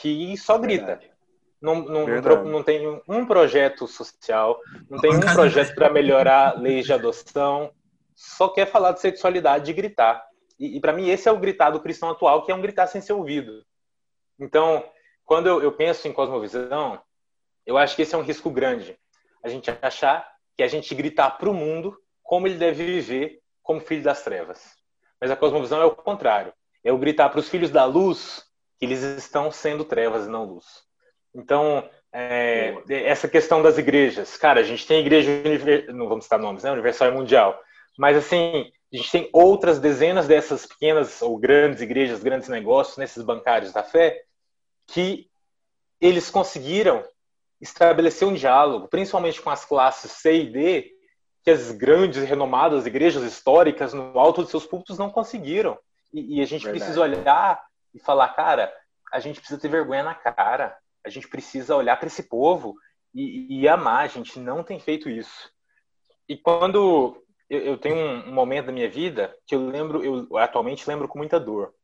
[0.00, 1.00] que só grita.
[1.60, 2.06] Não, não,
[2.44, 7.72] não, tem um projeto social, não tem um projeto para melhorar leis de adoção,
[8.14, 10.24] só quer falar de sexualidade e gritar.
[10.56, 12.86] E, e para mim, esse é o gritar do cristão atual, que é um gritar
[12.86, 13.64] sem ser ouvido.
[14.38, 14.84] Então,
[15.24, 17.00] quando eu, eu penso em cosmovisão,
[17.66, 18.96] eu acho que esse é um risco grande.
[19.42, 23.80] A gente achar que a gente gritar para o mundo como ele deve viver como
[23.80, 24.76] filho das trevas.
[25.20, 26.52] Mas a cosmovisão é o contrário.
[26.84, 28.47] É o gritar para os filhos da luz
[28.78, 30.64] que eles estão sendo trevas e não luz.
[31.34, 35.30] Então, é, essa questão das igrejas, cara, a gente tem igreja,
[35.92, 36.72] não vamos citar nomes, né?
[36.72, 37.60] Universal e Mundial,
[37.98, 43.22] mas assim, a gente tem outras dezenas dessas pequenas ou grandes igrejas, grandes negócios, nesses
[43.22, 44.22] bancários da fé,
[44.86, 45.28] que
[46.00, 47.04] eles conseguiram
[47.60, 50.92] estabelecer um diálogo, principalmente com as classes C e D,
[51.42, 55.78] que as grandes e renomadas igrejas históricas no alto de seus púlpitos não conseguiram.
[56.12, 56.78] E, e a gente Verdade.
[56.78, 58.72] precisa olhar e falar, cara,
[59.12, 62.74] a gente precisa ter vergonha na cara, a gente precisa olhar para esse povo
[63.14, 65.50] e, e, amar, a gente não tem feito isso.
[66.28, 70.88] E quando eu, eu tenho um, momento da minha vida que eu lembro, eu atualmente
[70.88, 71.74] lembro com muita dor.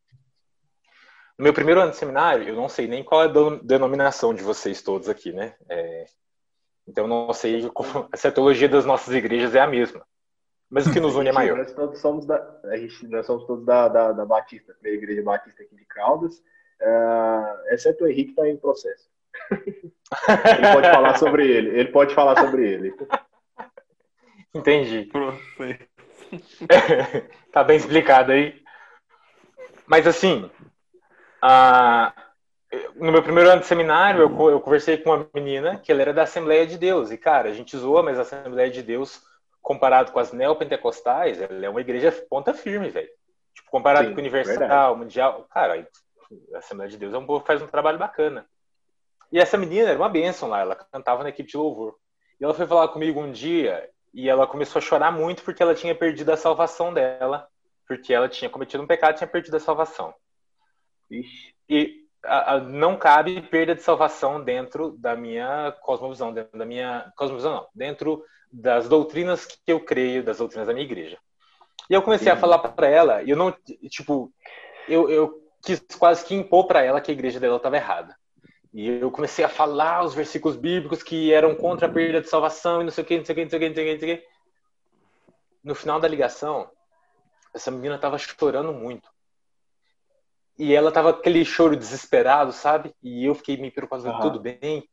[1.38, 4.42] No meu primeiro ano de seminário, eu não sei nem qual é a denominação de
[4.42, 5.56] vocês todos aqui, né?
[5.68, 6.06] É,
[6.86, 10.06] então, não sei como, se a teologia das nossas igrejas é a mesma.
[10.70, 11.58] Mas o que nos une é maior.
[11.58, 15.22] Nós todos somos da, a gente, nós somos todos da, da, da Batista, da Igreja
[15.22, 16.38] Batista aqui de Caldas,
[16.80, 19.08] uh, exceto o Henrique está em processo.
[19.50, 21.68] ele pode falar sobre ele.
[21.70, 22.94] Ele pode falar sobre ele.
[24.54, 25.10] Entendi.
[27.52, 28.62] tá bem explicado aí.
[29.86, 30.50] Mas assim,
[31.44, 32.12] uh,
[32.96, 36.14] no meu primeiro ano de seminário, eu, eu conversei com uma menina que ela era
[36.14, 37.10] da Assembleia de Deus.
[37.10, 39.22] E, cara, a gente zoa, mas a Assembleia de Deus
[39.64, 43.08] comparado com as neopentecostais, ela é uma igreja ponta firme, velho.
[43.54, 44.98] Tipo, comparado Sim, com o Universal, verdade.
[44.98, 45.88] Mundial, cara,
[46.54, 48.46] a Assembleia de Deus é um povo faz um trabalho bacana.
[49.32, 51.96] E essa menina era uma bênção lá, ela cantava na equipe de louvor.
[52.38, 55.74] E ela foi falar comigo um dia, e ela começou a chorar muito porque ela
[55.74, 57.48] tinha perdido a salvação dela,
[57.88, 60.14] porque ela tinha cometido um pecado e tinha perdido a salvação.
[61.10, 61.54] Ixi.
[61.70, 67.10] E a, a, não cabe perda de salvação dentro da minha cosmovisão, dentro da minha
[67.16, 68.22] cosmovisão não, dentro
[68.54, 71.18] das doutrinas que eu creio, das doutrinas da minha igreja.
[71.90, 72.32] E eu comecei Sim.
[72.32, 73.52] a falar para ela, e eu não,
[73.90, 74.32] tipo,
[74.88, 78.16] eu, eu quis quase que impor para ela que a igreja dela estava errada.
[78.72, 82.80] E eu comecei a falar os versículos bíblicos que eram contra a perda de salvação
[82.80, 83.82] e não sei o que, não sei o que, não sei o que, não sei
[83.82, 84.26] o que, não sei o que.
[85.64, 86.70] No final da ligação,
[87.54, 89.08] essa menina estava chorando muito.
[90.58, 92.94] E ela tava aquele choro desesperado, sabe?
[93.02, 94.20] E eu fiquei me preocupando, uhum.
[94.20, 94.88] tudo bem?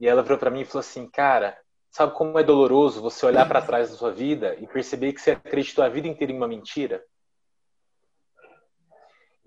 [0.00, 1.56] E ela virou para mim e falou assim, cara,
[1.94, 5.30] sabe como é doloroso você olhar para trás da sua vida e perceber que você
[5.30, 7.04] acreditou a vida inteira em uma mentira?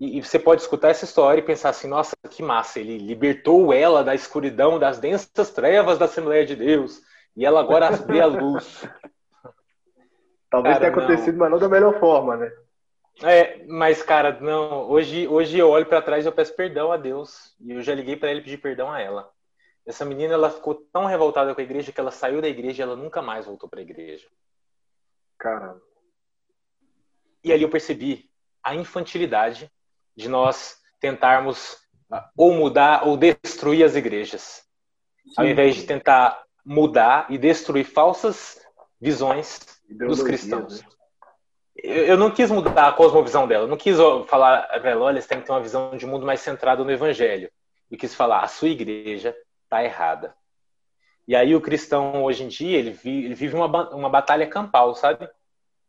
[0.00, 4.02] E, você pode escutar essa história e pensar assim, nossa, que massa, ele libertou ela
[4.02, 7.02] da escuridão, das densas trevas da Assembleia de Deus,
[7.36, 8.82] e ela agora vê a luz.
[10.48, 11.40] Talvez cara, tenha acontecido, não.
[11.40, 12.50] mas não da melhor forma, né?
[13.24, 16.96] É, mas cara, não, hoje, hoje eu olho para trás e eu peço perdão a
[16.96, 19.30] Deus, e eu já liguei para ele pedir perdão a ela.
[19.88, 22.84] Essa menina, ela ficou tão revoltada com a igreja que ela saiu da igreja e
[22.84, 24.28] ela nunca mais voltou para a igreja.
[25.38, 25.80] Caramba.
[27.42, 28.30] E ali eu percebi
[28.62, 29.72] a infantilidade
[30.14, 31.78] de nós tentarmos
[32.12, 34.62] ah, ou mudar ou destruir as igrejas.
[35.24, 35.34] Sim.
[35.38, 38.60] Ao invés de tentar mudar e destruir falsas
[39.00, 40.82] visões dos cristãos.
[40.82, 40.88] Né?
[41.82, 45.28] Eu não quis mudar a cosmovisão dela, eu não quis falar para ela, olha, você
[45.28, 47.50] tem que ter uma visão de mundo mais centrada no evangelho.
[47.90, 49.34] Eu quis falar, a sua igreja
[49.68, 50.34] está errada.
[51.26, 55.28] E aí o cristão, hoje em dia, ele vive, uma, uma batalha campal, sabe?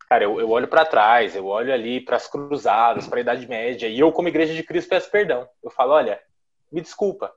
[0.10, 3.48] Cara, eu, eu olho para trás, eu olho ali para as cruzadas, para a Idade
[3.48, 5.48] Média, e eu, como Igreja de Cristo, peço perdão.
[5.64, 6.20] Eu falo, olha,
[6.70, 7.34] me desculpa.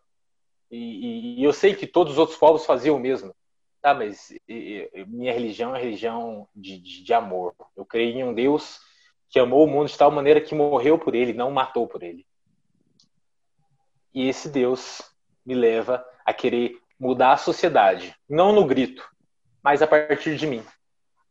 [0.69, 3.33] E, e, e eu sei que todos os outros povos faziam o mesmo.
[3.81, 7.55] Tá, mas e, minha religião é religião de, de, de amor.
[7.77, 8.81] Eu creio em um Deus
[9.29, 12.27] que amou o mundo de tal maneira que morreu por ele, não matou por ele.
[14.15, 15.03] E esse Deus
[15.45, 19.09] me leva a querer mudar a sociedade, não no grito,
[19.63, 20.65] mas a partir de mim,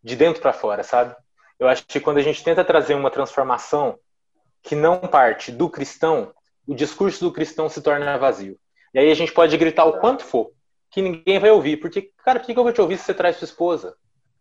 [0.03, 1.15] de dentro para fora, sabe?
[1.59, 3.97] Eu acho que quando a gente tenta trazer uma transformação
[4.63, 6.33] que não parte do cristão,
[6.67, 8.57] o discurso do cristão se torna vazio.
[8.93, 10.51] E aí a gente pode gritar o quanto for,
[10.89, 11.77] que ninguém vai ouvir.
[11.77, 13.95] Porque, cara, por que eu vou te ouvir se você traz sua esposa?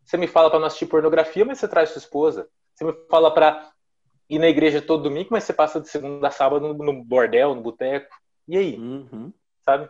[0.05, 2.49] Você me fala para não assistir pornografia, mas você traz sua esposa.
[2.75, 3.71] Você me fala para
[4.29, 7.63] ir na igreja todo domingo, mas você passa de segunda a sábado no, bordel, no
[7.63, 8.15] boteco.
[8.49, 8.77] E aí?
[8.77, 9.33] Uhum.
[9.65, 9.89] Sabe?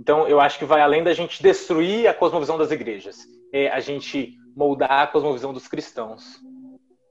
[0.00, 3.18] Então, eu acho que vai além da gente destruir a cosmovisão das igrejas.
[3.52, 6.40] É a gente moldar a cosmovisão dos cristãos.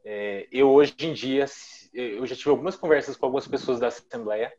[0.03, 1.45] É, eu hoje em dia,
[1.93, 4.51] eu já tive algumas conversas com algumas pessoas da Assembleia,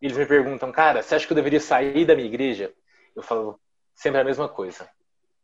[0.00, 2.74] e eles me perguntam, cara, você acha que eu deveria sair da minha igreja?
[3.14, 3.60] Eu falo
[3.94, 4.90] sempre a mesma coisa.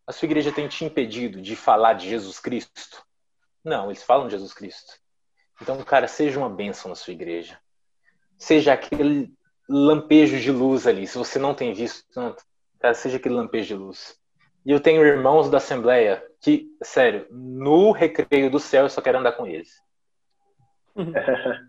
[0.04, 3.00] A sua igreja tem te impedido de falar de Jesus Cristo?
[3.62, 4.92] Não, eles falam de Jesus Cristo.
[5.62, 7.60] Então, cara, seja uma bênção na sua igreja.
[8.36, 9.32] Seja aquele
[9.68, 11.06] lampejo de luz ali.
[11.06, 12.42] Se você não tem visto tanto,
[12.80, 14.16] cara, seja aquele lampejo de luz.
[14.64, 19.18] E eu tenho irmãos da Assembleia que, sério, no recreio do céu eu só quero
[19.18, 19.70] andar com eles.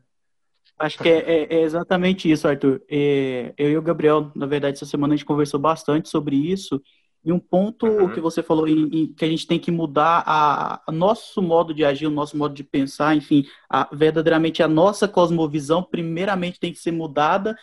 [0.79, 2.81] Acho que é, é, é, exatamente isso, Arthur.
[2.89, 6.81] É, eu e o Gabriel, na verdade, essa semana a gente conversou bastante sobre isso.
[7.23, 8.09] E um ponto uhum.
[8.13, 11.73] que você falou em, em, que a gente tem que mudar a, a, nosso modo
[11.73, 16.71] de agir, o nosso modo de pensar, enfim, a, verdadeiramente a nossa cosmovisão, primeiramente tem
[16.71, 17.57] que ser mudada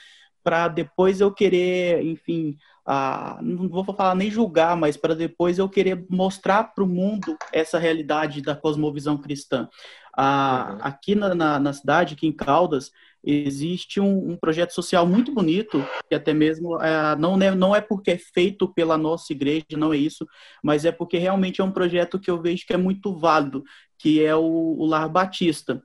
[0.47, 5.69] para depois eu querer, enfim, a, não vou falar nem julgar, mas para depois eu
[5.69, 9.69] querer mostrar para o mundo essa realidade da cosmovisão cristã.
[10.17, 10.79] A, uhum.
[10.83, 12.93] Aqui na, na, na, cidade, aqui em Caldas,
[13.25, 17.81] existe um, um, projeto social muito bonito, que até mesmo é, não, é, não é
[17.81, 20.25] porque é feito pela nossa igreja, não é isso,
[20.63, 23.65] mas é porque realmente é um projeto que eu vejo que é muito válido,
[23.99, 25.83] que é o, o Lar Batista.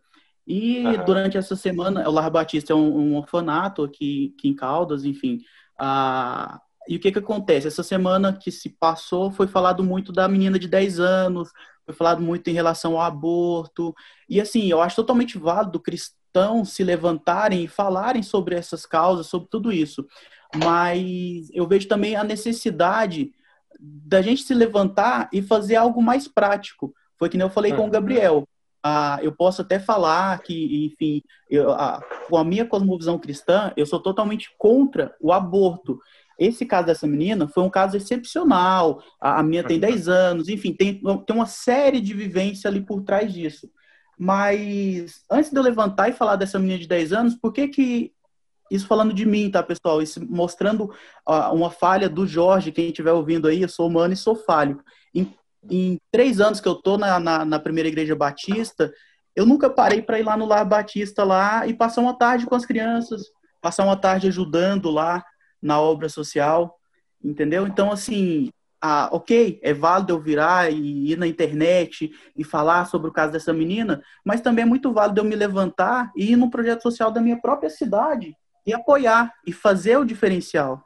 [0.53, 1.05] E uhum.
[1.05, 5.39] durante essa semana, o Lar Batista é um, um orfanato aqui, aqui, em Caldas, enfim.
[5.79, 7.67] A, e o que, que acontece?
[7.67, 11.49] Essa semana que se passou foi falado muito da menina de 10 anos,
[11.85, 13.95] foi falado muito em relação ao aborto.
[14.27, 19.47] E assim, eu acho totalmente válido cristãos se levantarem e falarem sobre essas causas, sobre
[19.49, 20.05] tudo isso.
[20.53, 23.31] Mas eu vejo também a necessidade
[23.79, 26.93] da gente se levantar e fazer algo mais prático.
[27.17, 27.89] Foi que nem eu falei com o uhum.
[27.89, 28.45] Gabriel.
[28.84, 33.86] Ah, eu posso até falar que, enfim, eu, ah, com a minha cosmovisão cristã, eu
[33.86, 35.99] sou totalmente contra o aborto.
[36.39, 39.03] Esse caso dessa menina foi um caso excepcional.
[39.19, 43.03] A, a minha tem 10 anos, enfim, tem, tem uma série de vivência ali por
[43.03, 43.69] trás disso.
[44.17, 48.13] Mas antes de eu levantar e falar dessa menina de 10 anos, por que que
[48.71, 50.01] isso falando de mim, tá, pessoal?
[50.01, 50.86] Isso mostrando
[51.27, 54.82] uh, uma falha do Jorge, quem estiver ouvindo aí, eu sou humano e sou falho.
[55.13, 55.32] Em
[55.70, 58.91] em três anos que eu tô na, na, na primeira igreja batista,
[59.36, 62.55] eu nunca parei para ir lá no Lar Batista lá e passar uma tarde com
[62.55, 63.24] as crianças,
[63.62, 65.24] passar uma tarde ajudando lá
[65.62, 66.78] na obra social,
[67.24, 67.68] entendeu?
[67.68, 68.49] Então, assim,
[68.82, 73.32] ah, ok, é válido eu virar e ir na internet e falar sobre o caso
[73.32, 77.12] dessa menina, mas também é muito válido eu me levantar e ir no projeto social
[77.12, 78.36] da minha própria cidade
[78.66, 80.84] e apoiar e fazer o diferencial.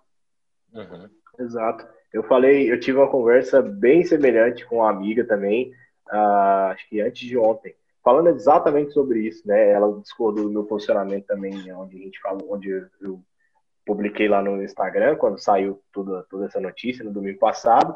[0.74, 1.10] Uhum.
[1.40, 1.95] Exato.
[2.16, 5.74] Eu falei, eu tive uma conversa bem semelhante com uma amiga também,
[6.10, 9.72] uh, acho que antes de ontem, falando exatamente sobre isso, né?
[9.72, 12.70] Ela discordou do meu posicionamento também, onde a gente falou, onde
[13.02, 13.22] eu
[13.86, 17.94] publiquei lá no Instagram, quando saiu toda, toda essa notícia no domingo passado.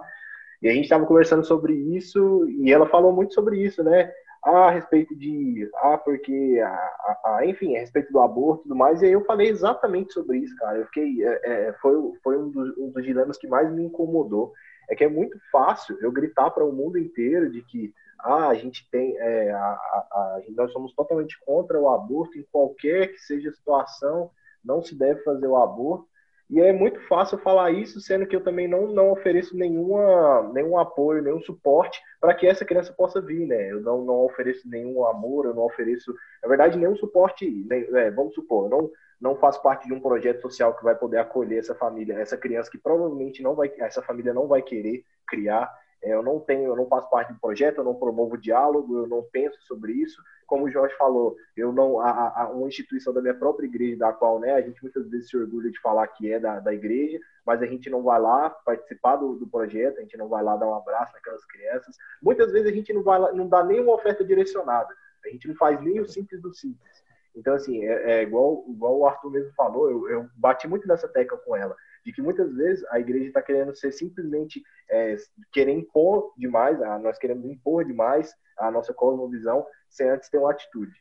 [0.61, 4.11] E a gente estava conversando sobre isso, e ela falou muito sobre isso, né?
[4.43, 5.69] A respeito de.
[5.75, 6.61] Ah, porque.
[6.63, 9.01] A, a, enfim, a respeito do aborto e tudo mais.
[9.01, 10.77] E aí eu falei exatamente sobre isso, cara.
[10.77, 11.23] Eu fiquei.
[11.23, 14.53] É, é, foi foi um dos, um dos dilemas que mais me incomodou.
[14.89, 18.55] É que é muito fácil eu gritar para o mundo inteiro de que ah, a
[18.55, 19.17] gente tem.
[19.17, 24.31] É, a, a, nós somos totalmente contra o aborto em qualquer que seja a situação,
[24.63, 26.07] não se deve fazer o aborto.
[26.49, 30.79] E é muito fácil falar isso, sendo que eu também não, não ofereço nenhuma, nenhum
[30.79, 33.71] apoio, nenhum suporte para que essa criança possa vir, né?
[33.71, 37.47] Eu não, não ofereço nenhum amor, eu não ofereço, na verdade, nenhum suporte.
[37.69, 38.91] Nem, é, vamos supor, eu não,
[39.21, 42.71] não faço parte de um projeto social que vai poder acolher essa família, essa criança
[42.71, 45.71] que provavelmente não vai, essa família não vai querer criar.
[46.01, 49.21] Eu não tenho, eu não faço parte do projeto, eu não promovo diálogo, eu não
[49.31, 50.21] penso sobre isso.
[50.47, 54.13] Como o Jorge falou, eu não, a, a, uma instituição da minha própria igreja, da
[54.13, 57.19] qual, né, a gente muitas vezes se orgulha de falar que é da, da igreja,
[57.45, 60.55] mas a gente não vai lá participar do, do projeto, a gente não vai lá
[60.55, 61.97] dar um abraço naquelas crianças.
[62.21, 64.95] Muitas vezes a gente não vai lá, não dá nenhuma oferta direcionada,
[65.25, 67.03] a gente não faz nem o simples do simples.
[67.35, 71.07] Então, assim, é, é igual, igual o Arthur mesmo falou, eu, eu bati muito nessa
[71.07, 71.75] tecla com ela
[72.09, 75.15] de que muitas vezes a igreja está querendo ser simplesmente é,
[75.51, 80.49] querer impor demais, a, nós queremos impor demais a nossa cosmovisão sem antes ter uma
[80.49, 80.91] atitude.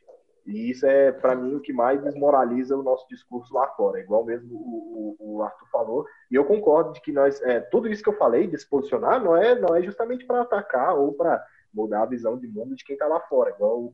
[0.45, 4.23] E isso é, para mim, o que mais desmoraliza o nosso discurso lá fora, igual
[4.23, 6.05] mesmo o, o, o Arthur falou.
[6.29, 9.23] E eu concordo de que nós, é, tudo isso que eu falei, de se posicionar,
[9.23, 11.43] não é, não é justamente para atacar ou para
[11.73, 13.93] mudar a visão de mundo de quem está lá fora, igual o,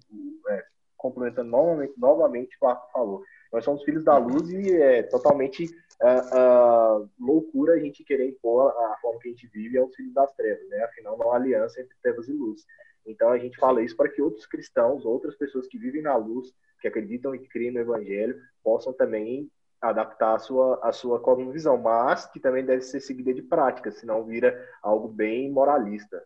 [0.49, 0.63] é,
[0.97, 3.23] complementando novamente, novamente o o Arthur falou.
[3.51, 5.65] Nós somos filhos da luz e é totalmente
[6.01, 10.13] uh, uh, loucura a gente querer impor a forma que a gente vive aos filhos
[10.13, 10.83] das trevas, né?
[10.83, 12.65] Afinal, não há aliança entre trevas e luz.
[13.05, 16.51] Então a gente fala isso para que outros cristãos, outras pessoas que vivem na luz,
[16.81, 22.25] que acreditam e creem no Evangelho, possam também adaptar a sua, a sua cosmovisão, mas
[22.25, 26.23] que também deve ser seguida de prática, senão vira algo bem moralista.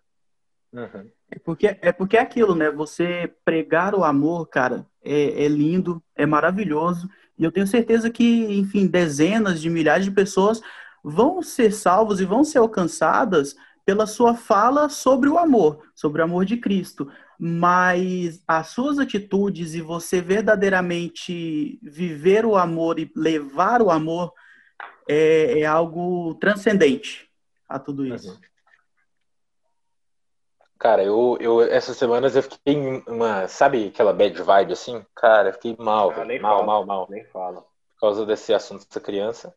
[0.71, 1.09] Uhum.
[1.31, 2.71] É, porque, é porque é aquilo, né?
[2.71, 8.45] Você pregar o amor, cara, é, é lindo, é maravilhoso, e eu tenho certeza que,
[8.53, 10.61] enfim, dezenas de milhares de pessoas
[11.03, 13.55] vão ser salvos e vão ser alcançadas
[13.85, 17.09] pela sua fala sobre o amor, sobre o amor de Cristo.
[17.39, 24.33] Mas as suas atitudes e você verdadeiramente viver o amor e levar o amor
[25.07, 27.29] é, é algo transcendente
[27.67, 28.39] a tudo isso.
[30.79, 35.05] Cara, eu, eu essas semanas eu fiquei em uma, sabe aquela bad vibe assim?
[35.13, 36.39] Cara, eu fiquei mal, ah.
[36.39, 37.07] Mal, mal, mal.
[37.09, 37.61] Nem fala.
[37.61, 39.53] Por causa desse assunto dessa criança.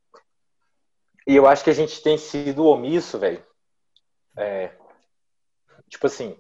[1.25, 3.41] E eu acho que a gente tem sido omisso, velho.
[4.37, 4.73] É,
[5.89, 6.37] tipo assim,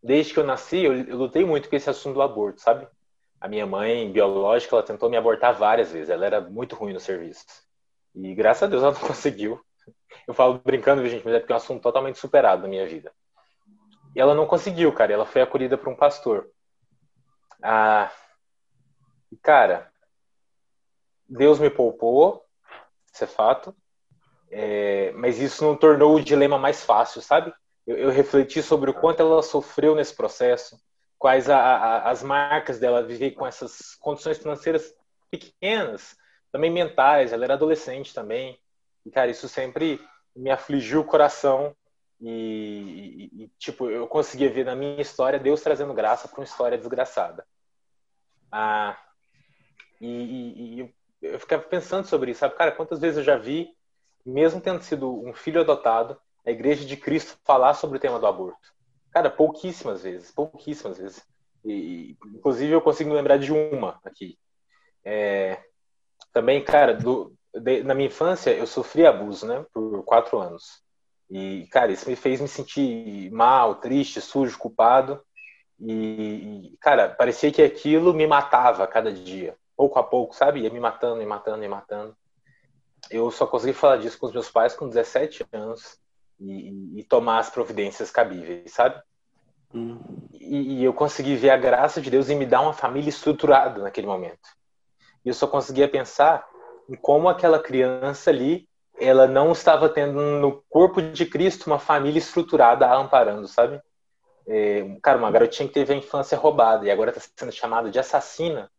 [0.00, 2.86] desde que eu nasci, eu, eu lutei muito com esse assunto do aborto, sabe?
[3.40, 6.10] A minha mãe biológica, ela tentou me abortar várias vezes.
[6.10, 7.44] Ela era muito ruim no serviço.
[8.14, 9.60] E graças a Deus ela não conseguiu.
[10.28, 13.12] Eu falo brincando, gente, mas é porque é um assunto totalmente superado na minha vida.
[14.16, 15.12] E ela não conseguiu, cara.
[15.12, 16.48] Ela foi acolhida por um pastor.
[17.62, 18.10] Ah,
[19.42, 19.92] cara,
[21.28, 22.42] Deus me poupou,
[23.12, 23.76] isso é fato.
[24.50, 27.52] É, mas isso não tornou o dilema mais fácil, sabe?
[27.86, 30.80] Eu, eu, refleti sobre o quanto ela sofreu nesse processo,
[31.18, 34.94] quais a, a, as marcas dela viver com essas condições financeiras
[35.30, 36.16] pequenas,
[36.50, 37.34] também mentais.
[37.34, 38.58] Ela era adolescente também.
[39.04, 40.00] E, cara, isso sempre
[40.34, 41.76] me afligiu o coração
[42.20, 46.78] e, e, tipo, eu conseguia ver na minha história Deus trazendo graça para uma história
[46.78, 47.46] desgraçada.
[48.50, 48.96] Ah,
[50.00, 52.54] e, e, eu ficava pensando sobre isso, sabe?
[52.54, 53.68] Cara, quantas vezes eu já vi,
[54.24, 58.26] mesmo tendo sido um filho adotado, a igreja de Cristo falar sobre o tema do
[58.26, 58.74] aborto?
[59.10, 61.26] Cara, pouquíssimas vezes, pouquíssimas vezes.
[61.64, 64.38] E, inclusive, eu consigo me lembrar de uma aqui.
[65.04, 65.60] É,
[66.32, 69.64] também, cara, do, de, na minha infância, eu sofri abuso, né?
[69.72, 70.85] Por quatro anos.
[71.30, 75.20] E, cara, isso me fez me sentir mal, triste, sujo, culpado.
[75.80, 80.60] E, cara, parecia que aquilo me matava cada dia, pouco a pouco, sabe?
[80.60, 82.16] Ia me matando, me matando, me matando.
[83.10, 85.98] Eu só consegui falar disso com os meus pais com 17 anos.
[86.38, 89.00] e, e tomar as providências cabíveis, sabe?
[89.74, 89.98] Hum.
[90.32, 93.82] E, e, eu consegui ver a graça de Deus em me dar uma família estruturada
[93.82, 94.48] naquele momento.
[95.24, 96.46] E eu só conseguia pensar
[96.88, 98.68] em como aquela criança ali,
[98.98, 103.80] ela não estava tendo no corpo de Cristo uma família estruturada a amparando, sabe?
[104.48, 107.98] É, cara, uma garotinha que teve a infância roubada e agora está sendo chamada de
[107.98, 108.70] assassina.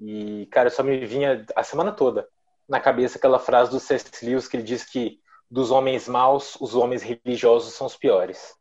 [0.00, 2.28] E, cara, só me vinha a semana toda
[2.68, 4.24] na cabeça aquela frase do C.S.
[4.24, 5.18] Lewis que ele diz que
[5.50, 8.54] dos homens maus, os homens religiosos são os piores.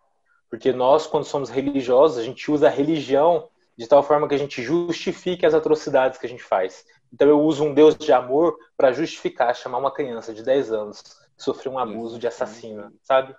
[0.50, 4.40] Porque nós, quando somos religiosos, a gente usa a religião de tal forma que a
[4.40, 6.86] gente justifique as atrocidades que a gente faz.
[7.14, 11.02] Então eu uso um Deus de amor para justificar chamar uma criança de 10 anos
[11.02, 13.36] que sofreu um abuso de assassina, sabe?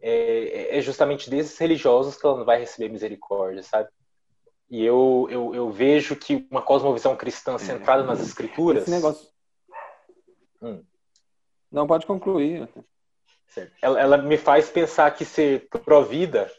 [0.00, 3.88] É, é justamente desses religiosos que ela não vai receber misericórdia, sabe?
[4.70, 8.82] E eu, eu, eu vejo que uma cosmovisão cristã centrada nas escrituras.
[8.82, 9.28] Esse negócio.
[10.62, 10.84] Hum.
[11.70, 12.68] Não, pode concluir.
[13.82, 16.50] Ela, ela, me faz pensar que ser pró-vida,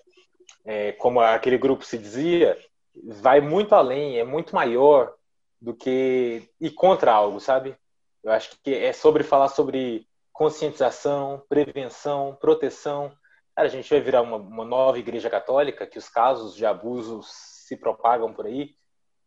[0.65, 2.57] é, como aquele grupo se dizia,
[2.93, 5.13] vai muito além, é muito maior
[5.61, 7.77] do que ir contra algo, sabe?
[8.23, 13.11] Eu acho que é sobre falar sobre conscientização, prevenção, proteção.
[13.55, 17.27] Cara, a gente vai virar uma, uma nova igreja católica, que os casos de abusos
[17.67, 18.71] se propagam por aí.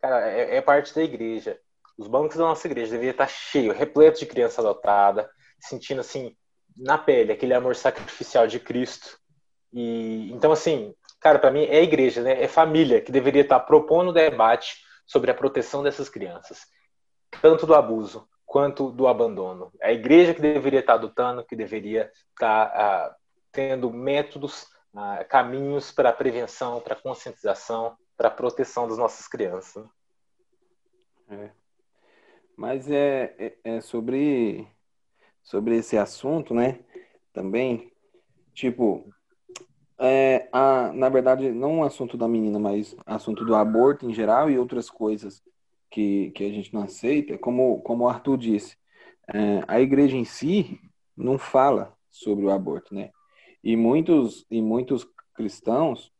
[0.01, 1.59] Cara, é, é parte da igreja.
[1.97, 5.30] Os bancos da nossa igreja deveriam estar cheio, repleto de criança adotada,
[5.61, 6.37] sentindo assim
[6.76, 9.16] na pele aquele amor sacrificial de Cristo.
[9.72, 12.43] E então assim, cara, para mim é igreja, né?
[12.43, 16.67] É família que deveria estar propondo debate sobre a proteção dessas crianças,
[17.43, 19.73] tanto do abuso quanto do abandono.
[19.81, 23.17] É a igreja que deveria estar adotando, que deveria estar ah,
[23.51, 29.85] tendo métodos, ah, caminhos para prevenção, para conscientização, para proteção das nossas crianças.
[31.29, 31.51] É.
[32.57, 34.69] Mas é, é, é sobre
[35.45, 36.81] sobre esse assunto, né?
[37.33, 37.93] Também,
[38.55, 39.13] tipo,
[39.99, 44.51] é, a, na verdade, não um assunto da menina, mas assunto do aborto em geral
[44.51, 45.43] e outras coisas
[45.91, 48.77] que, que a gente não aceita, como, como o Arthur disse,
[49.33, 50.81] é, a igreja em si
[51.17, 53.11] não fala sobre o aborto, né?
[53.63, 56.13] E muitos, e muitos cristãos,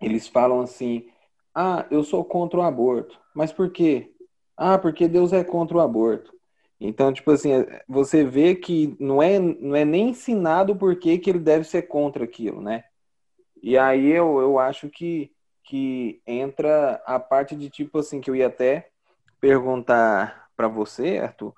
[0.00, 1.06] eles falam assim,
[1.54, 3.18] ah, eu sou contra o aborto.
[3.34, 4.12] Mas por quê?
[4.56, 6.32] Ah, porque Deus é contra o aborto.
[6.80, 11.18] Então, tipo assim, é, você vê que não é, não é nem ensinado por que,
[11.18, 12.84] que ele deve ser contra aquilo, né?
[13.66, 18.36] E aí eu, eu acho que, que entra a parte de tipo assim, que eu
[18.36, 18.90] ia até
[19.40, 21.54] perguntar para você, Arthur,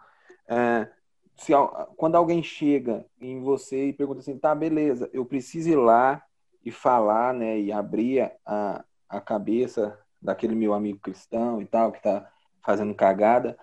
[0.46, 0.88] é,
[1.34, 1.52] se,
[1.96, 6.22] quando alguém chega em você e pergunta assim, tá, beleza, eu preciso ir lá
[6.64, 12.00] e falar, né, e abrir a, a cabeça daquele meu amigo cristão e tal, que
[12.00, 12.30] tá
[12.62, 13.58] fazendo cagada,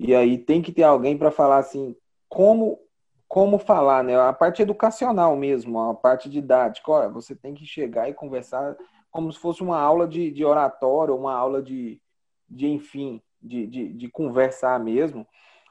[0.00, 1.94] e aí tem que ter alguém para falar assim,
[2.28, 2.80] como
[3.34, 4.14] como falar, né?
[4.16, 6.88] A parte educacional mesmo, a parte didática.
[6.88, 8.76] Olha, você tem que chegar e conversar
[9.10, 12.00] como se fosse uma aula de, de oratório, uma aula de,
[12.48, 15.26] de enfim, de, de, de conversar mesmo.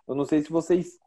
[0.05, 0.99] Eu não sei se vocês,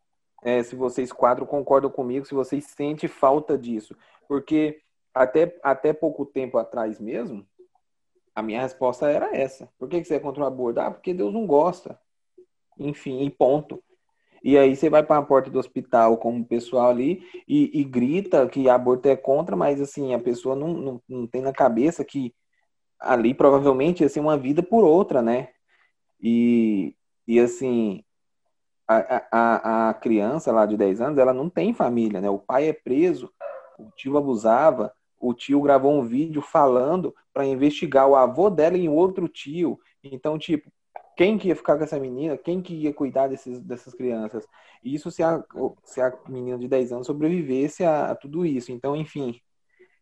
[0.42, 3.94] é, se vocês quatro concordam comigo, se vocês sentem falta disso.
[4.26, 4.80] Porque
[5.12, 7.46] até, até pouco tempo atrás mesmo,
[8.34, 9.68] a minha resposta era essa.
[9.78, 10.80] Por que, você é contra o aborto?
[10.80, 12.00] Ah, porque Deus não gosta
[12.78, 13.82] enfim, e ponto.
[14.46, 17.82] E aí você vai para a porta do hospital com o pessoal ali e, e,
[17.82, 22.04] grita que aborto é contra, mas assim, a pessoa não, não, não tem na cabeça
[22.04, 22.32] que
[23.00, 25.48] ali provavelmente ia ser uma vida por outra, né?
[26.22, 26.94] E,
[27.26, 28.04] e assim,
[28.86, 32.30] a, a, a criança lá de 10 anos, ela não tem família, né?
[32.30, 33.28] O pai é preso,
[33.76, 38.88] o tio abusava, o tio gravou um vídeo falando para investigar o avô dela em
[38.88, 39.76] outro tio.
[40.04, 40.70] Então, tipo,
[41.16, 44.46] quem que ia ficar com essa menina, quem que ia cuidar desses, dessas crianças.
[44.84, 45.42] Isso se a,
[45.82, 48.70] se a menina de 10 anos sobrevivesse a, a tudo isso.
[48.70, 49.40] Então, enfim,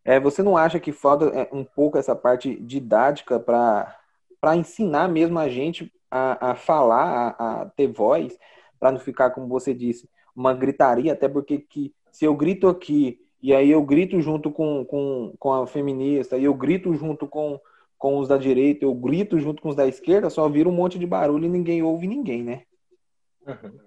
[0.04, 5.38] é, você não acha que falta é, um pouco essa parte didática para ensinar mesmo
[5.38, 8.36] a gente a, a falar, a, a ter voz,
[8.78, 13.20] para não ficar, como você disse, uma gritaria, até porque que, se eu grito aqui
[13.40, 17.60] e aí eu grito junto com, com, com a feminista, e eu grito junto com
[18.04, 20.98] com os da direita, eu grito junto com os da esquerda, só vira um monte
[20.98, 22.64] de barulho e ninguém ouve ninguém, né?
[23.46, 23.78] Uhum.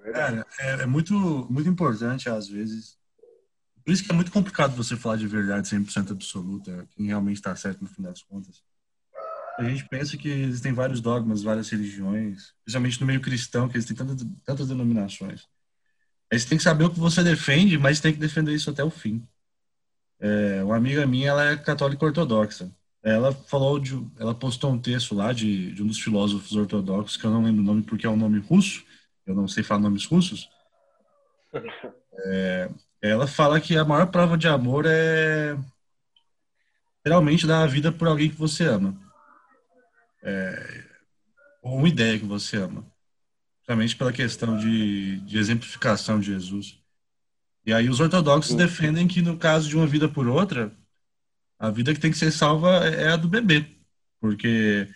[0.60, 1.14] É, é, muito,
[1.52, 2.98] muito importante, às vezes.
[3.86, 7.56] Por isso que é muito complicado você falar de verdade 100% absoluta, quem realmente está
[7.56, 8.64] certo no fim das contas.
[9.60, 13.96] A gente pensa que existem vários dogmas, várias religiões, principalmente no meio cristão, que existem
[13.96, 15.48] tantas, tantas denominações.
[16.34, 18.84] Aí você tem que saber o que você defende, mas tem que defender isso até
[18.84, 19.24] o fim.
[20.20, 22.76] É, uma amiga minha, ela é católica ortodoxa.
[23.10, 27.26] Ela falou de, ela postou um texto lá de, de um dos filósofos ortodoxos que
[27.26, 28.84] eu não lembro o nome porque é um nome russo,
[29.26, 30.50] eu não sei falar nomes russos,
[32.20, 35.56] É, ela fala que a maior prova de amor é
[37.06, 39.00] realmente dar a vida por alguém que você ama.
[40.24, 40.84] É,
[41.62, 42.84] ou uma ideia que você ama.
[43.60, 46.80] Principalmente pela questão de, de exemplificação de Jesus.
[47.64, 50.76] E aí os ortodoxos defendem que no caso de uma vida por outra,
[51.60, 53.66] a vida que tem que ser salva é a do bebê.
[54.20, 54.88] Porque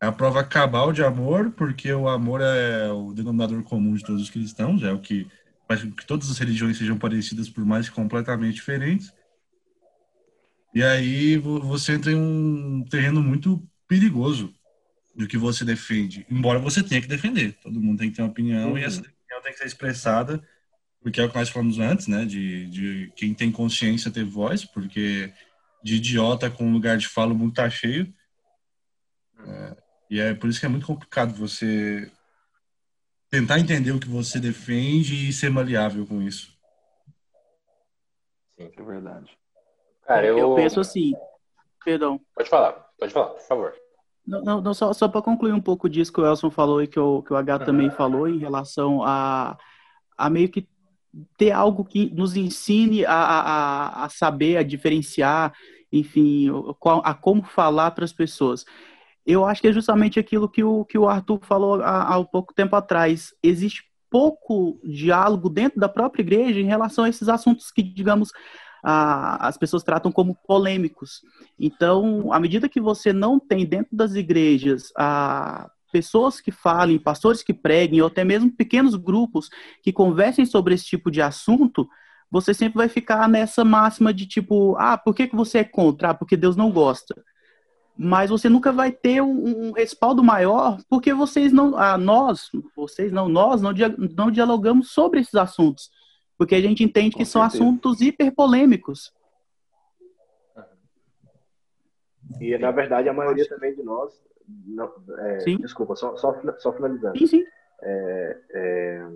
[0.00, 4.22] é a prova cabal de amor, porque o amor é o denominador comum de todos
[4.22, 5.26] os cristãos, é o que
[5.68, 9.12] faz com que todas as religiões sejam parecidas, por mais completamente diferentes.
[10.74, 14.54] E aí você entra em um terreno muito perigoso
[15.14, 17.52] do que você defende, embora você tenha que defender.
[17.62, 18.78] Todo mundo tem que ter uma opinião uhum.
[18.78, 20.42] e essa opinião tem que ser expressada,
[21.00, 22.24] porque é o que nós falamos antes, né?
[22.24, 25.30] De, de quem tem consciência ter voz, porque
[25.82, 28.12] de idiota com lugar de fala o mundo tá cheio.
[29.46, 29.76] É,
[30.10, 32.10] e é por isso que é muito complicado você
[33.30, 36.52] tentar entender o que você defende e ser maleável com isso.
[38.58, 39.30] Sim, é verdade.
[40.06, 40.38] Cara, eu...
[40.38, 41.14] eu penso assim.
[41.84, 42.20] Perdão.
[42.34, 43.74] Pode falar, pode falar, por favor.
[44.24, 46.86] Não, não, não só, só para concluir um pouco disso que o Elson falou e
[46.86, 49.58] que o, que o H também falou em relação a,
[50.16, 50.68] a meio que
[51.36, 55.52] ter algo que nos ensine a, a, a saber, a diferenciar,
[55.92, 56.48] enfim,
[57.04, 58.64] a, como falar para as pessoas
[59.24, 62.52] eu acho que é justamente aquilo que o, que o Arthur falou há, há pouco
[62.52, 63.32] tempo atrás.
[63.42, 68.30] Existe pouco diálogo dentro da própria igreja em relação a esses assuntos que, digamos,
[68.82, 71.22] a, as pessoas tratam como polêmicos.
[71.58, 77.42] Então, à medida que você não tem dentro das igrejas a pessoas que falem, pastores
[77.42, 79.50] que preguem, ou até mesmo pequenos grupos
[79.82, 81.88] que conversem sobre esse tipo de assunto,
[82.32, 86.10] você sempre vai ficar nessa máxima de tipo, ah, por que, que você é contra?
[86.10, 87.14] Ah, porque Deus não gosta
[87.96, 93.12] mas você nunca vai ter um, um respaldo maior porque vocês não, ah, nós, vocês
[93.12, 93.72] não, nós não,
[94.16, 95.90] não dialogamos sobre esses assuntos,
[96.38, 97.32] porque a gente entende Com que certeza.
[97.32, 99.12] são assuntos hiperpolêmicos.
[102.40, 104.12] E na verdade a maioria também de nós,
[104.66, 105.58] não, é, sim.
[105.58, 107.18] desculpa, só, só, só finalizando.
[107.18, 107.44] Sim, sim.
[107.82, 109.08] É, é,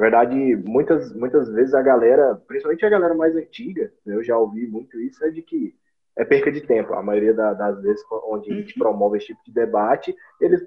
[0.00, 4.66] na verdade, muitas, muitas vezes a galera, principalmente a galera mais antiga, eu já ouvi
[4.66, 5.74] muito isso, é de que
[6.16, 6.94] é perca de tempo.
[6.94, 8.82] A maioria da, das vezes onde a gente uhum.
[8.82, 10.66] promove esse tipo de debate, eles,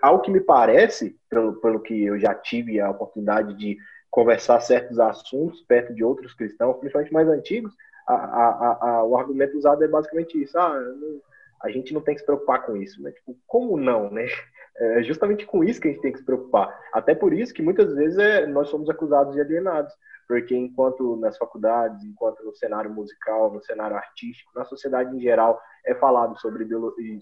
[0.00, 3.76] ao que me parece, pelo, pelo que eu já tive a oportunidade de
[4.08, 7.74] conversar certos assuntos perto de outros cristãos, principalmente mais antigos,
[8.06, 10.56] a, a, a, o argumento usado é basicamente isso.
[10.56, 11.20] Ah, não,
[11.64, 13.02] a gente não tem que se preocupar com isso.
[13.02, 14.26] Mas, tipo, como não, né?
[14.76, 16.76] É justamente com isso que a gente tem que se preocupar.
[16.92, 19.92] Até por isso que muitas vezes é, nós somos acusados de alienados
[20.32, 25.60] porque enquanto nas faculdades, enquanto no cenário musical, no cenário artístico, na sociedade em geral,
[25.84, 26.66] é falado sobre,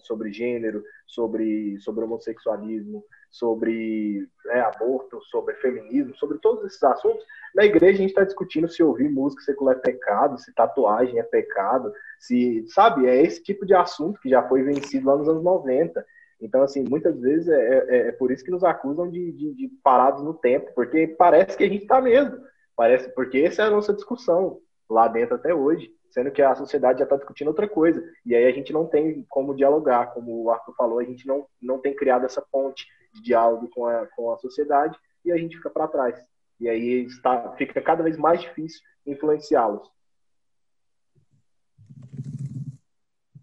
[0.04, 7.24] sobre gênero, sobre, sobre homossexualismo, sobre né, aborto, sobre feminismo, sobre todos esses assuntos,
[7.54, 11.22] na igreja a gente está discutindo se ouvir música secular é pecado, se tatuagem é
[11.24, 15.42] pecado, se, sabe, é esse tipo de assunto que já foi vencido lá nos anos
[15.42, 16.04] 90.
[16.40, 19.68] Então, assim, muitas vezes é, é, é por isso que nos acusam de, de, de
[19.82, 22.38] parados no tempo, porque parece que a gente está mesmo.
[22.74, 27.00] Parece, porque essa é a nossa discussão lá dentro até hoje, sendo que a sociedade
[27.00, 28.02] já está discutindo outra coisa.
[28.24, 31.46] E aí a gente não tem como dialogar, como o Arthur falou, a gente não,
[31.60, 35.56] não tem criado essa ponte de diálogo com a, com a sociedade e a gente
[35.56, 36.18] fica para trás.
[36.58, 39.90] E aí está, fica cada vez mais difícil influenciá-los.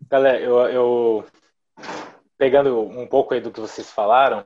[0.09, 1.25] Galera, eu, eu
[2.37, 4.45] pegando um pouco aí do que vocês falaram,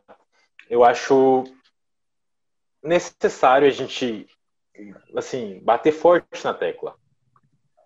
[0.69, 1.43] eu acho
[2.81, 4.27] necessário a gente
[5.15, 6.95] assim, bater forte na tecla.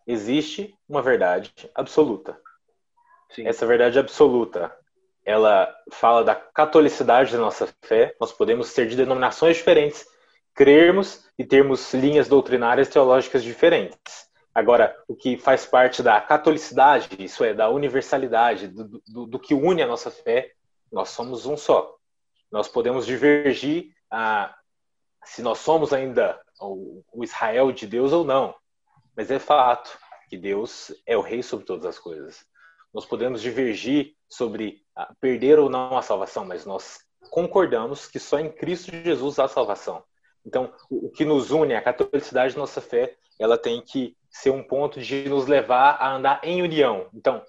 [0.08, 2.40] Existe uma verdade absoluta.
[3.32, 3.48] Sim.
[3.48, 4.74] Essa verdade absoluta,
[5.26, 8.16] ela fala da catolicidade da nossa fé.
[8.22, 10.06] Nós podemos ter de denominações diferentes,
[10.54, 14.30] crermos e termos linhas doutrinárias teológicas diferentes.
[14.56, 19.54] Agora, o que faz parte da catolicidade, isso é, da universalidade, do, do, do que
[19.54, 20.54] une a nossa fé,
[20.90, 21.94] nós somos um só.
[22.50, 24.56] Nós podemos divergir a,
[25.26, 28.56] se nós somos ainda o, o Israel de Deus ou não.
[29.14, 30.00] Mas é fato
[30.30, 32.46] que Deus é o rei sobre todas as coisas.
[32.94, 34.86] Nós podemos divergir sobre
[35.20, 37.00] perder ou não a salvação, mas nós
[37.30, 40.02] concordamos que só em Cristo Jesus há salvação.
[40.46, 44.64] Então, o que nos une, a catolicidade da nossa fé, ela tem que ser um
[44.64, 47.10] ponto de nos levar a andar em união.
[47.14, 47.44] Então,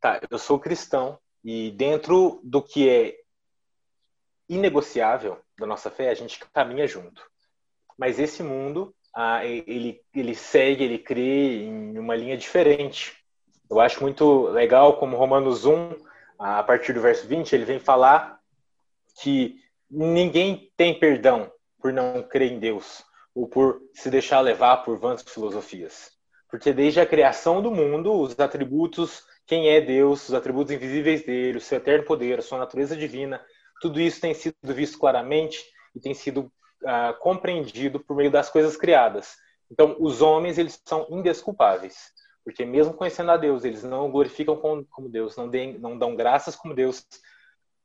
[0.00, 3.16] tá, eu sou cristão e dentro do que é
[4.48, 7.22] inegociável da nossa fé, a gente caminha junto
[7.98, 13.16] mas esse mundo ah, ele, ele segue, ele crê em uma linha diferente.
[13.68, 15.96] Eu acho muito legal como Romanos 1,
[16.38, 18.38] a partir do verso 20, ele vem falar
[19.20, 19.56] que
[19.90, 21.50] ninguém tem perdão
[21.80, 23.04] por não crer em Deus.
[23.34, 26.10] ou por se deixar levar por vãs filosofias.
[26.50, 31.58] Porque desde a criação do mundo, os atributos, quem é Deus, os atributos invisíveis dele,
[31.58, 33.44] o seu eterno poder, a sua natureza divina,
[33.80, 35.62] tudo isso tem sido visto claramente
[35.94, 36.50] e tem sido
[36.82, 39.36] uh, compreendido por meio das coisas criadas.
[39.70, 42.12] Então, os homens, eles são indesculpáveis.
[42.42, 46.16] Porque mesmo conhecendo a Deus, eles não glorificam como, como Deus, não, deem, não dão
[46.16, 47.06] graças como Deus.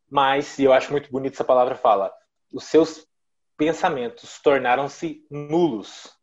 [0.09, 2.14] Mas, e eu acho muito bonito essa palavra fala,
[2.51, 3.05] os seus
[3.57, 6.14] pensamentos tornaram-se nulos.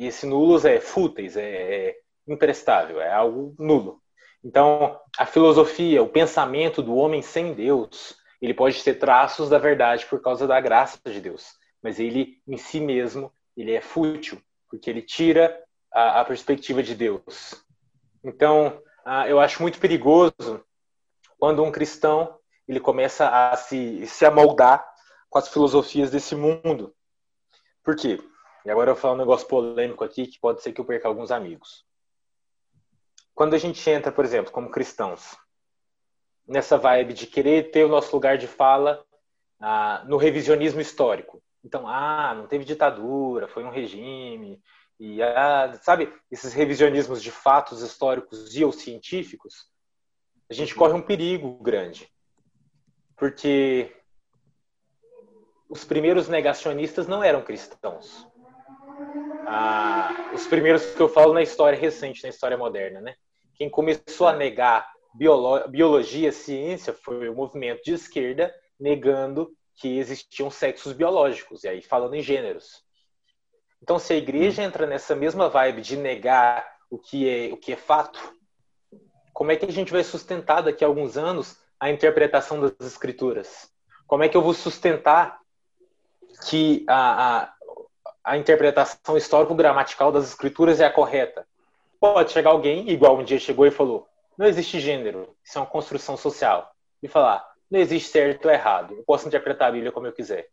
[0.00, 1.42] E esse nulos é fúteis, é,
[1.88, 1.96] é
[2.26, 4.00] imprestável, é algo nulo.
[4.42, 10.06] Então, a filosofia, o pensamento do homem sem Deus, ele pode ter traços da verdade
[10.06, 11.48] por causa da graça de Deus,
[11.82, 14.40] mas ele em si mesmo, ele é fútil,
[14.70, 17.62] porque ele tira a, a perspectiva de Deus.
[18.24, 18.82] Então,
[19.28, 20.64] eu acho muito perigoso
[21.38, 24.82] quando um cristão ele começa a se, se amoldar
[25.28, 26.94] com as filosofias desse mundo.
[27.84, 28.18] Por quê?
[28.64, 31.08] E agora eu vou falar um negócio polêmico aqui que pode ser que eu perca
[31.08, 31.84] alguns amigos.
[33.34, 35.36] Quando a gente entra, por exemplo, como cristãos,
[36.46, 39.04] nessa vibe de querer ter o nosso lugar de fala
[39.60, 41.42] ah, no revisionismo histórico.
[41.64, 44.60] Então, ah, não teve ditadura, foi um regime,
[44.98, 49.70] e ah, sabe, esses revisionismos de fatos históricos e ou científicos,
[50.50, 52.10] a gente corre um perigo grande.
[53.16, 53.96] Porque
[55.68, 58.26] os primeiros negacionistas não eram cristãos.
[60.34, 63.14] Os primeiros que eu falo na história recente, na história moderna, né?
[63.54, 70.50] Quem começou a negar biolo biologia, ciência, foi o movimento de esquerda negando que existiam
[70.50, 72.84] sexos biológicos, e aí falando em gêneros.
[73.82, 77.72] Então, se a igreja entra nessa mesma vibe de negar o que é, o que
[77.72, 78.20] é fato,
[79.32, 83.70] como é que a gente vai sustentar daqui a alguns anos a interpretação das escrituras?
[84.06, 85.40] Como é que eu vou sustentar
[86.46, 87.54] que a, a,
[88.30, 91.44] a interpretação histórico-gramatical das escrituras é a correta.
[91.98, 94.06] Pode chegar alguém, igual um dia chegou e falou:
[94.38, 96.70] não existe gênero, isso é uma construção social.
[97.02, 100.46] E falar: não existe certo ou errado, eu posso interpretar a Bíblia como eu quiser.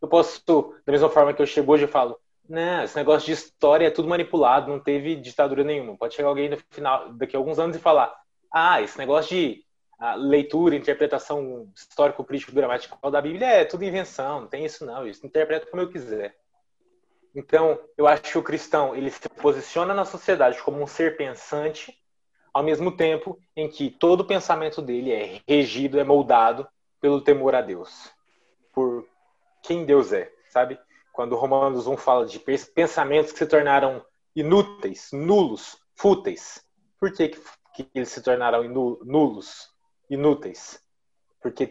[0.00, 0.40] Eu posso,
[0.86, 2.16] da mesma forma que eu chego hoje e falo:
[2.48, 5.96] não, esse negócio de história é tudo manipulado, não teve ditadura nenhuma.
[5.96, 8.14] Pode chegar alguém no final, daqui a alguns anos e falar:
[8.54, 9.64] ah, esse negócio de
[9.98, 15.04] a leitura, interpretação histórico, crítico, gramatical da Bíblia é tudo invenção, não tem isso não,
[15.04, 16.36] isso interpreta como eu quiser.
[17.36, 21.94] Então, eu acho que o cristão ele se posiciona na sociedade como um ser pensante,
[22.50, 26.66] ao mesmo tempo em que todo o pensamento dele é regido, é moldado
[26.98, 28.10] pelo temor a Deus,
[28.72, 29.06] por
[29.62, 30.80] quem Deus é, sabe?
[31.12, 34.02] Quando Romanos 1 fala de pensamentos que se tornaram
[34.34, 36.64] inúteis, nulos, fúteis,
[36.98, 39.70] por que, que eles se tornaram nulos?
[40.08, 40.80] inúteis,
[41.42, 41.66] porque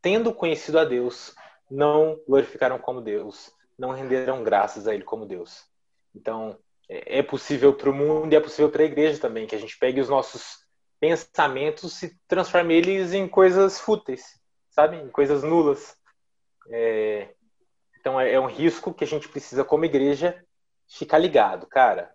[0.00, 1.34] tendo conhecido a Deus,
[1.70, 5.64] não glorificaram como Deus, não renderam graças a Ele como Deus.
[6.14, 6.56] Então,
[6.88, 9.58] é, é possível para o mundo e é possível para a igreja também, que a
[9.58, 10.58] gente pegue os nossos
[11.00, 14.98] pensamentos e transforme eles em coisas fúteis, sabe?
[14.98, 15.96] Em coisas nulas.
[16.68, 17.30] É...
[17.98, 20.44] Então, é, é um risco que a gente precisa, como igreja,
[20.86, 22.14] ficar ligado, cara.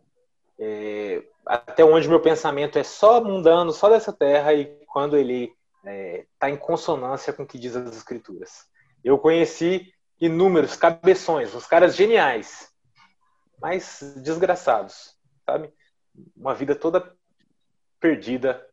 [0.59, 1.23] É...
[1.43, 6.25] Até onde meu pensamento é só mundano, só dessa terra, e quando ele está é,
[6.39, 8.65] tá em consonância com o que diz as escrituras.
[9.03, 12.71] Eu conheci inúmeros cabeções, uns caras geniais,
[13.61, 15.73] mas desgraçados, sabe?
[16.35, 17.15] Uma vida toda
[17.99, 18.65] perdida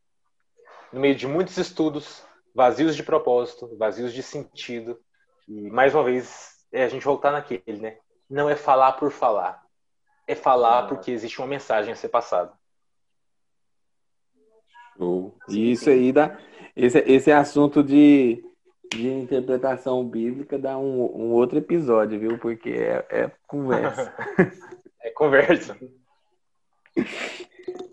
[0.92, 2.22] no meio de muitos estudos,
[2.54, 5.00] vazios de propósito, vazios de sentido.
[5.48, 7.98] E mais uma vez é a gente voltar naquele, né?
[8.28, 9.62] Não é falar por falar,
[10.26, 12.52] é falar porque existe uma mensagem a ser passada.
[14.96, 15.36] Show.
[15.48, 16.38] E isso aí dá
[16.76, 18.42] esse, esse assunto de,
[18.96, 22.38] de interpretação bíblica dá um, um outro episódio, viu?
[22.38, 24.14] Porque é, é conversa.
[25.02, 25.76] é conversa.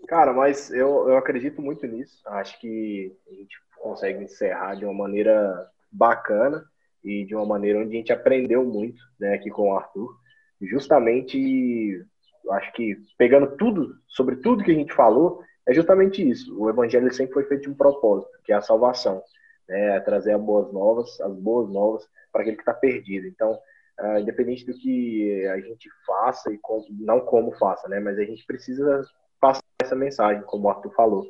[0.06, 2.20] Cara, mas eu, eu acredito muito nisso.
[2.26, 6.64] Acho que a gente consegue encerrar de uma maneira bacana
[7.02, 10.14] e de uma maneira onde a gente aprendeu muito né, aqui com o Arthur.
[10.60, 12.04] Justamente,
[12.50, 16.60] acho que pegando tudo, sobre tudo que a gente falou, é justamente isso.
[16.60, 19.22] O evangelho sempre foi feito de um propósito, que é a salvação,
[19.70, 20.00] né?
[20.00, 23.26] Trazer as boas novas, as boas novas para aquele que está perdido.
[23.26, 23.58] Então,
[24.00, 26.58] uh, independente do que a gente faça e
[26.98, 28.00] não como faça, né?
[28.00, 29.04] Mas a gente precisa
[29.40, 31.22] passar essa mensagem, como o Arthur falou.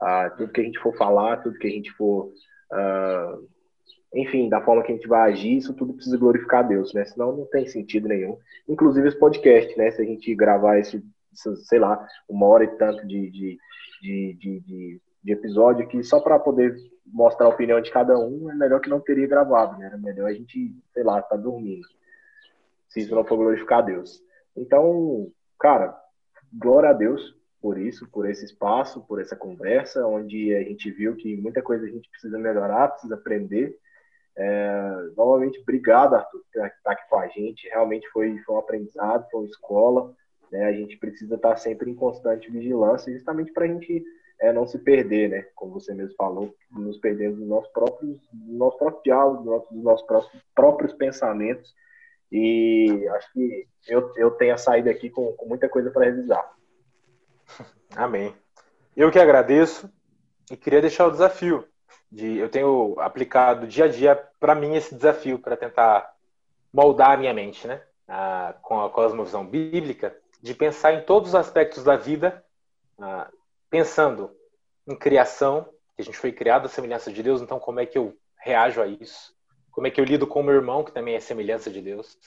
[0.00, 2.32] Uh, tudo que a gente for falar, tudo que a gente for,
[2.72, 3.48] uh,
[4.14, 7.04] enfim, da forma que a gente vai agir, isso tudo precisa glorificar a Deus, né?
[7.04, 8.38] Senão não tem sentido nenhum.
[8.68, 9.90] Inclusive esse podcast, né?
[9.90, 13.58] Se a gente gravar esse, sei lá, uma hora e tanto de, de
[14.00, 18.54] de, de, de, episódio que só para poder mostrar a opinião de cada um é
[18.54, 19.86] melhor que não teria gravado, né?
[19.86, 21.86] Era melhor a gente, sei lá, tá dormindo.
[22.88, 24.22] Se isso não for glorificar a Deus.
[24.56, 25.98] Então, cara,
[26.52, 31.16] glória a Deus por isso, por esse espaço, por essa conversa, onde a gente viu
[31.16, 33.76] que muita coisa a gente precisa melhorar, precisa aprender.
[34.36, 37.68] É, novamente, obrigado, Arthur, por estar aqui com a gente.
[37.68, 40.14] Realmente foi, foi um aprendizado, foi uma escola.
[40.52, 40.64] Né?
[40.64, 44.04] A gente precisa estar sempre em constante vigilância, justamente para a gente
[44.40, 45.46] é, não se perder, né?
[45.54, 50.08] Como você mesmo falou, nos perdendo dos nossos próprios, do nosso próprio diálogo, dos nossos,
[50.08, 51.74] nossos próprios pensamentos.
[52.30, 56.52] E acho que eu, eu tenho saído aqui com, com muita coisa para revisar.
[57.96, 58.34] Amém.
[58.96, 59.90] Eu que agradeço
[60.50, 61.66] e queria deixar o desafio
[62.10, 66.10] de eu tenho aplicado dia a dia para mim esse desafio para tentar
[66.72, 67.82] moldar a minha mente, né?
[68.62, 72.42] Com a cosmovisão bíblica, de pensar em todos os aspectos da vida,
[72.98, 73.30] ah,
[73.70, 74.30] pensando
[74.86, 75.64] em criação,
[75.94, 78.80] que a gente foi criado à semelhança de Deus, então como é que eu reajo
[78.80, 79.34] a isso?
[79.70, 82.18] Como é que eu lido com o meu irmão, que também é semelhança de Deus?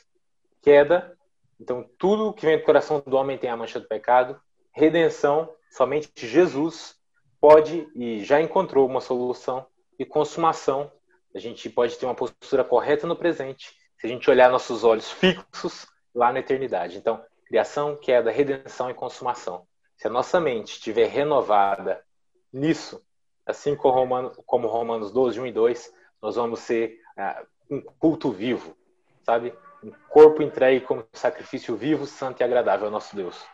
[0.62, 1.18] Queda,
[1.60, 4.40] então tudo que vem do coração do homem tem a mancha do pecado.
[4.72, 6.96] Redenção, somente Jesus
[7.40, 9.66] pode e já encontrou uma solução.
[10.00, 10.92] E consumação,
[11.36, 15.12] a gente pode ter uma postura correta no presente, se a gente olhar nossos olhos
[15.12, 16.98] fixos lá na eternidade.
[16.98, 19.68] Então, criação, queda, redenção e consumação.
[20.02, 22.04] Se a nossa mente estiver renovada
[22.52, 23.06] nisso,
[23.46, 28.32] assim como Romanos, como Romanos 12, 1 e 2, nós vamos ser uh, um culto
[28.32, 28.76] vivo,
[29.22, 29.54] sabe?
[29.84, 33.46] Um corpo entregue como sacrifício vivo, santo e agradável ao nosso Deus.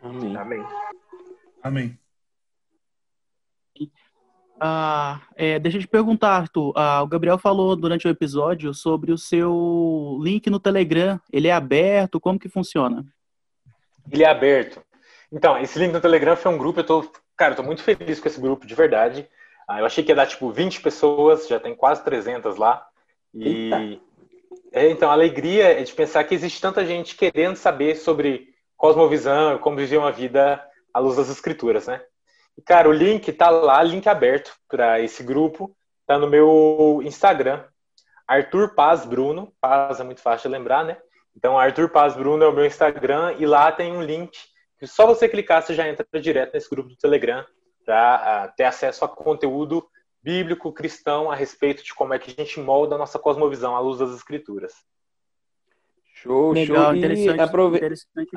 [0.00, 0.36] Amém.
[0.36, 0.66] Amém.
[1.60, 1.98] Amém.
[4.60, 6.72] Ah, é, deixa eu te perguntar, Arthur.
[6.76, 11.20] Ah, o Gabriel falou durante o episódio sobre o seu link no Telegram.
[11.32, 12.20] Ele é aberto?
[12.20, 13.04] Como que funciona?
[14.08, 14.80] Ele é aberto.
[15.32, 18.18] Então, esse link no Telegram foi um grupo, eu tô, cara, eu tô muito feliz
[18.18, 19.28] com esse grupo, de verdade.
[19.68, 22.84] Ah, eu achei que ia dar, tipo, 20 pessoas, já tem quase 300 lá.
[23.32, 24.00] E,
[24.72, 29.58] é, então, a alegria é de pensar que existe tanta gente querendo saber sobre cosmovisão,
[29.58, 30.60] como viver uma vida
[30.92, 32.02] à luz das escrituras, né?
[32.66, 35.74] Cara, o link tá lá, link aberto para esse grupo.
[36.06, 37.62] Tá no meu Instagram,
[38.26, 39.52] Arthur Paz Bruno.
[39.60, 40.96] Paz é muito fácil de lembrar, né?
[41.36, 44.36] Então, Arthur Paz Bruno é o meu Instagram e lá tem um link
[44.80, 47.44] que só você clicar você já entra direto nesse grupo do Telegram
[47.84, 49.86] para uh, ah, ter acesso a conteúdo
[50.22, 53.80] bíblico cristão a respeito de como é que a gente molda a nossa cosmovisão à
[53.80, 54.72] luz das escrituras.
[56.14, 56.94] Show, Legal, show.
[56.94, 57.76] Interessante, aprove...
[57.76, 58.30] interessante.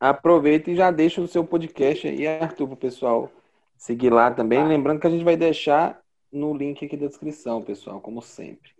[0.00, 3.32] Aproveita e já deixa o seu podcast aí, Arthur, para o pessoal
[3.76, 4.66] seguir lá também.
[4.66, 8.70] Lembrando que a gente vai deixar no link aqui da descrição, pessoal, como sempre.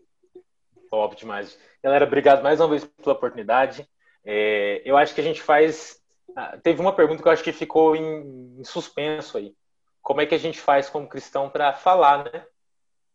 [0.90, 1.58] Top demais.
[1.82, 3.88] Galera, obrigado mais uma vez pela oportunidade.
[4.24, 5.97] É, eu acho que a gente faz.
[6.39, 9.55] Ah, teve uma pergunta que eu acho que ficou em, em suspenso aí.
[10.01, 12.47] Como é que a gente faz como cristão para falar, né?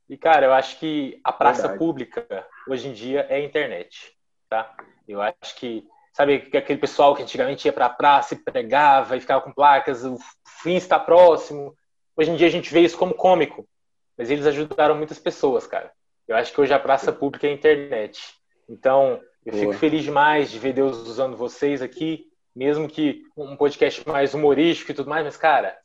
[0.10, 1.80] E, cara, eu acho que a praça Verdade.
[1.80, 4.14] pública hoje em dia é a internet,
[4.50, 4.76] tá?
[5.08, 9.20] Eu acho que Sabe aquele pessoal que antigamente ia para a praça e pregava e
[9.20, 10.16] ficava com placas, o
[10.62, 11.76] fim está próximo.
[12.16, 13.68] Hoje em dia a gente vê isso como cômico,
[14.16, 15.92] mas eles ajudaram muitas pessoas, cara.
[16.28, 18.36] Eu acho que hoje a praça pública é a internet.
[18.70, 19.66] Então, eu Boa.
[19.66, 24.92] fico feliz demais de ver Deus usando vocês aqui, mesmo que um podcast mais humorístico
[24.92, 25.78] e tudo mais, mas, cara,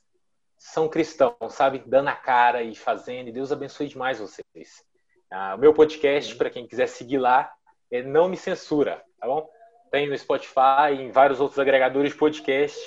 [0.56, 1.82] são cristãos, sabe?
[1.86, 4.84] Dando a cara e fazendo, e Deus abençoe demais vocês.
[5.30, 7.50] Ah, o meu podcast, para quem quiser seguir lá,
[7.90, 9.48] é Não Me Censura, tá bom?
[9.90, 12.78] tem no Spotify, em vários outros agregadores de podcast.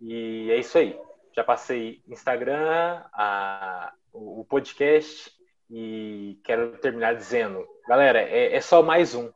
[0.00, 0.98] E é isso aí.
[1.34, 5.30] Já passei Instagram, a, o podcast
[5.70, 9.30] e quero terminar dizendo, galera, é, é só mais um,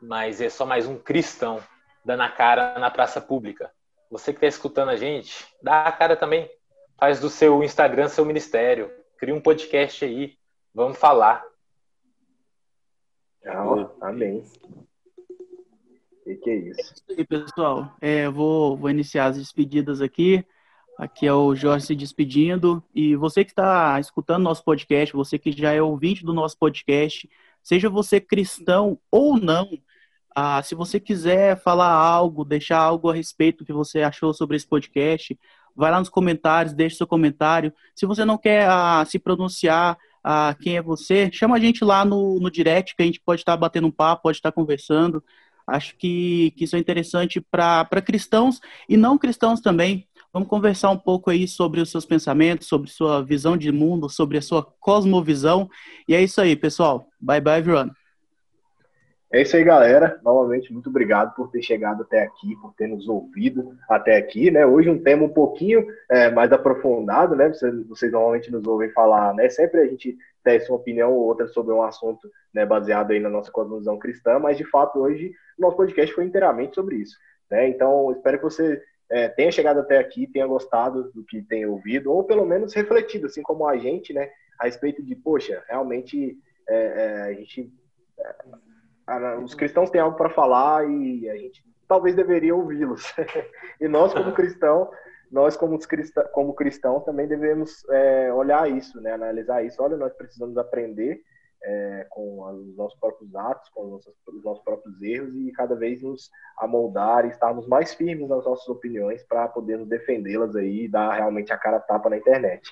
[0.00, 1.62] mas é só mais um cristão
[2.04, 3.70] dando a cara na praça pública.
[4.10, 6.48] Você que está escutando a gente, dá a cara também.
[6.98, 8.90] Faz do seu Instagram seu ministério.
[9.18, 10.36] Cria um podcast aí.
[10.72, 11.42] Vamos falar.
[13.46, 14.44] Ah, amém.
[16.26, 16.80] E que é isso?
[16.80, 17.92] É isso aí, pessoal.
[18.00, 20.44] É, vou, vou iniciar as despedidas aqui.
[20.96, 22.82] Aqui é o Jorge se despedindo.
[22.94, 27.28] E você que está escutando nosso podcast, você que já é ouvinte do nosso podcast,
[27.62, 29.68] seja você cristão ou não,
[30.34, 34.66] ah, se você quiser falar algo, deixar algo a respeito que você achou sobre esse
[34.66, 35.38] podcast,
[35.76, 37.72] vai lá nos comentários, deixe seu comentário.
[37.94, 42.04] Se você não quer ah, se pronunciar ah, quem é você, chama a gente lá
[42.04, 45.22] no, no direct, que a gente pode estar batendo um papo, pode estar conversando.
[45.66, 50.06] Acho que, que isso é interessante para cristãos e não cristãos também.
[50.32, 54.36] Vamos conversar um pouco aí sobre os seus pensamentos, sobre sua visão de mundo, sobre
[54.36, 55.70] a sua cosmovisão.
[56.08, 57.06] E é isso aí, pessoal.
[57.20, 58.03] Bye bye, everyone.
[59.34, 60.20] É isso aí, galera.
[60.22, 64.64] Novamente, muito obrigado por ter chegado até aqui, por ter nos ouvido até aqui, né?
[64.64, 67.48] Hoje um tema um pouquinho é, mais aprofundado, né?
[67.48, 69.48] Vocês, vocês, normalmente nos ouvem falar, né?
[69.48, 72.64] Sempre a gente testa uma opinião ou outra sobre um assunto, né?
[72.64, 76.76] Baseado aí na nossa cosmovisão cristã, mas de fato hoje o nosso podcast foi inteiramente
[76.76, 77.18] sobre isso,
[77.50, 77.66] né?
[77.66, 78.80] Então, espero que você
[79.10, 83.26] é, tenha chegado até aqui, tenha gostado do que tem ouvido, ou pelo menos refletido,
[83.26, 84.30] assim como a gente, né?
[84.60, 87.68] A respeito de, poxa, realmente é, é a gente
[89.42, 93.14] os cristãos têm algo para falar e a gente talvez deveria ouvi-los.
[93.80, 94.90] e nós, como cristão,
[95.30, 99.12] nós como cristão, como cristão também devemos é, olhar isso, né?
[99.12, 99.82] analisar isso.
[99.82, 101.20] Olha, nós precisamos aprender
[101.64, 105.74] é, com os nossos próprios atos, com os nossos, os nossos, próprios erros e cada
[105.74, 110.88] vez nos amoldar e estarmos mais firmes nas nossas opiniões para podermos defendê-las aí e
[110.88, 112.70] dar realmente a cara tapa na internet.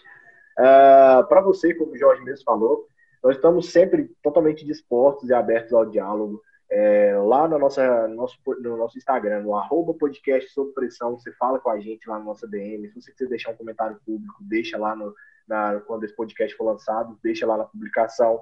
[0.59, 2.87] Uh, ah, para você, como o Jorge mesmo falou,
[3.23, 6.43] nós estamos sempre totalmente dispostos e abertos ao diálogo.
[6.71, 11.31] É, lá no, nossa, no, nosso, no nosso Instagram, no arroba podcast sob pressão, você
[11.33, 12.89] fala com a gente lá na nossa DM.
[12.89, 15.15] Se você quiser deixar um comentário público, deixa lá no,
[15.47, 18.41] na, quando esse podcast for lançado, deixa lá na publicação.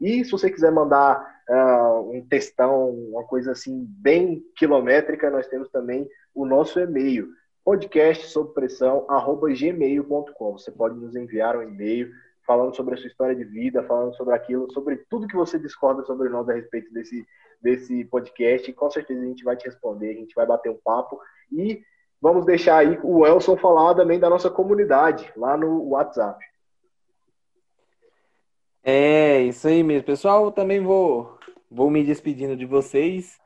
[0.00, 5.70] E se você quiser mandar uh, um textão, uma coisa assim bem quilométrica, nós temos
[5.70, 7.28] também o nosso e-mail,
[7.64, 10.58] podcast sob pressão, arroba gmail.com.
[10.58, 12.12] Você pode nos enviar um e-mail
[12.46, 16.04] falando sobre a sua história de vida, falando sobre aquilo, sobre tudo que você discorda
[16.04, 17.26] sobre nós a respeito desse,
[17.60, 18.72] desse podcast.
[18.72, 21.20] Com certeza a gente vai te responder, a gente vai bater um papo
[21.50, 21.82] e
[22.20, 26.44] vamos deixar aí o Elson falar também da nossa comunidade lá no WhatsApp.
[28.84, 30.04] É, isso aí mesmo.
[30.04, 31.38] Pessoal, também vou,
[31.70, 33.40] vou me despedindo de vocês.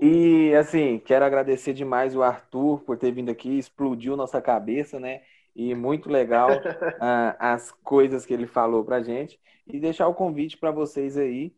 [0.00, 5.22] E assim, quero agradecer demais o Arthur por ter vindo aqui, explodiu nossa cabeça, né?
[5.56, 6.52] E muito legal uh,
[7.40, 11.52] as coisas que ele falou para gente e deixar o convite para vocês aí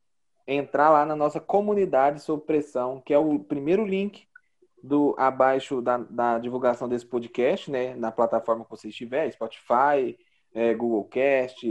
[0.46, 4.26] entrar lá na nossa comunidade sob pressão, que é o primeiro link
[4.82, 10.16] do abaixo da, da divulgação desse podcast, né, na plataforma que você estiver, Spotify,
[10.54, 11.66] é, Google Cast,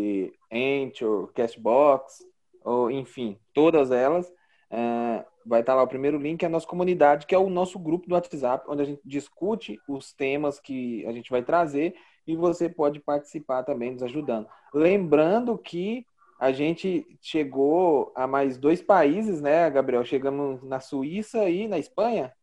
[0.51, 2.23] Anchor, Castbox,
[2.63, 4.27] ou enfim, todas elas.
[4.69, 7.79] Uh, vai estar lá o primeiro link, é a nossa comunidade, que é o nosso
[7.79, 11.95] grupo do WhatsApp, onde a gente discute os temas que a gente vai trazer
[12.27, 14.47] e você pode participar também nos ajudando.
[14.73, 16.05] Lembrando que
[16.37, 20.03] a gente chegou a mais dois países, né, Gabriel?
[20.03, 22.33] Chegamos na Suíça e na Espanha.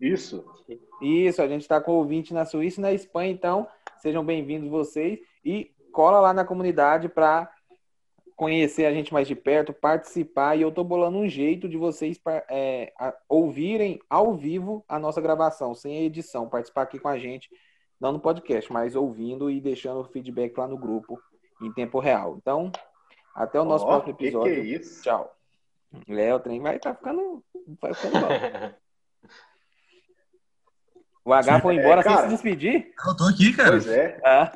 [0.00, 0.44] Isso.
[1.02, 3.66] Isso, a gente está com ouvinte na Suíça e na Espanha, então
[3.98, 7.50] sejam bem-vindos vocês e cola lá na comunidade para
[8.36, 12.20] conhecer a gente mais de perto, participar e eu estou bolando um jeito de vocês
[12.50, 12.92] é,
[13.26, 17.48] ouvirem ao vivo a nossa gravação, sem edição, participar aqui com a gente
[18.00, 21.20] não no podcast, mas ouvindo e deixando feedback lá no grupo
[21.62, 22.36] em tempo real.
[22.36, 22.70] Então,
[23.34, 24.54] até o nosso oh, próximo episódio.
[24.54, 25.02] Que que é isso?
[25.02, 25.34] Tchau.
[26.08, 27.42] É, o trem vai estar tá ficando,
[27.80, 28.28] vai ficando bom.
[31.26, 32.92] O H foi embora é, sem se despedir?
[33.04, 33.70] Eu tô aqui, cara.
[33.72, 34.20] Pois é.
[34.24, 34.52] Ah.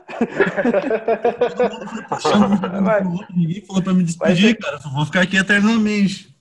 [3.35, 4.55] Ninguém falou pra me despedir, ser...
[4.55, 4.79] cara.
[4.85, 6.33] Eu vou ficar aqui eternamente.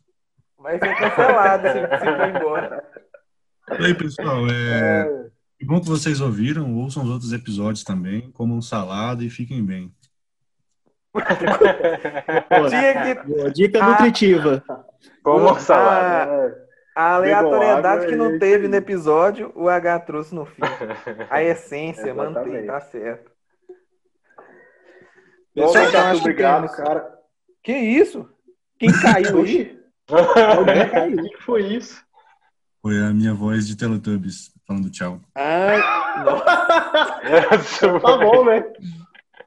[0.60, 2.84] Vai ser cancelado se, se for embora.
[3.72, 4.48] Oi, pessoal.
[4.52, 5.08] É...
[5.08, 5.19] é...
[5.60, 9.94] Que bom que vocês ouviram, ouçam os outros episódios também, comam salada e fiquem bem.
[12.50, 14.64] Boa, dica nutritiva.
[15.22, 16.66] Como salada.
[16.96, 20.62] A, a aleatoriedade que não teve no episódio, o H trouxe no fim.
[21.30, 23.30] A essência mantém, tá certo.
[25.54, 27.20] Pessoal, então, obrigado, cara.
[27.62, 28.30] Que isso?
[28.78, 29.78] Quem caiu aí?
[30.58, 31.20] Alguém caiu.
[31.20, 32.02] O que foi isso?
[32.82, 35.20] Foi a minha voz de Teletubbies falando tchau.
[35.36, 35.76] Ah,
[38.02, 38.72] tá bom, né?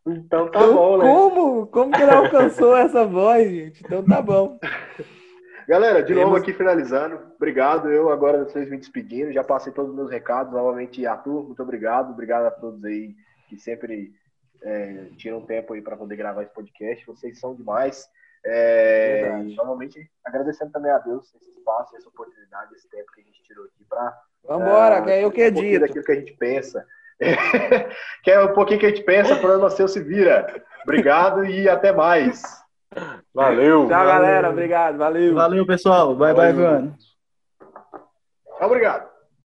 [0.07, 1.05] Então tá então, bom, né?
[1.05, 1.67] Como?
[1.69, 3.85] Como que ele alcançou essa voz, gente?
[3.85, 4.59] Então tá bom.
[5.69, 7.21] Galera, de novo aqui finalizando.
[7.37, 7.89] Obrigado.
[7.89, 9.33] Eu agora vocês me despedindo.
[9.33, 10.53] Já passei todos os meus recados.
[10.53, 12.11] Novamente, Arthur, muito obrigado.
[12.11, 13.15] Obrigado a todos aí
[13.49, 14.13] que sempre
[14.63, 17.07] é, tiram tempo aí para poder gravar esse podcast.
[17.07, 18.09] Vocês são demais.
[18.45, 23.41] É, novamente, agradecendo também a Deus esse espaço, essa oportunidade, esse tempo que a gente
[23.45, 24.21] tirou aqui para.
[24.45, 25.77] Vambora, uh, que é eu que edito.
[25.77, 26.85] Um daquilo que a gente pensa.
[28.23, 30.63] que é um pouquinho que a gente pensa, para o seu se vira.
[30.83, 32.43] Obrigado e até mais.
[33.35, 33.87] Valeu.
[33.87, 34.13] Tchau, valeu.
[34.13, 34.51] galera.
[34.51, 34.99] Obrigado.
[34.99, 35.35] Valeu.
[35.35, 36.15] Valeu, pessoal.
[36.15, 36.55] Bye, valeu.
[36.55, 36.97] bye, mano.
[38.61, 39.12] Obrigado.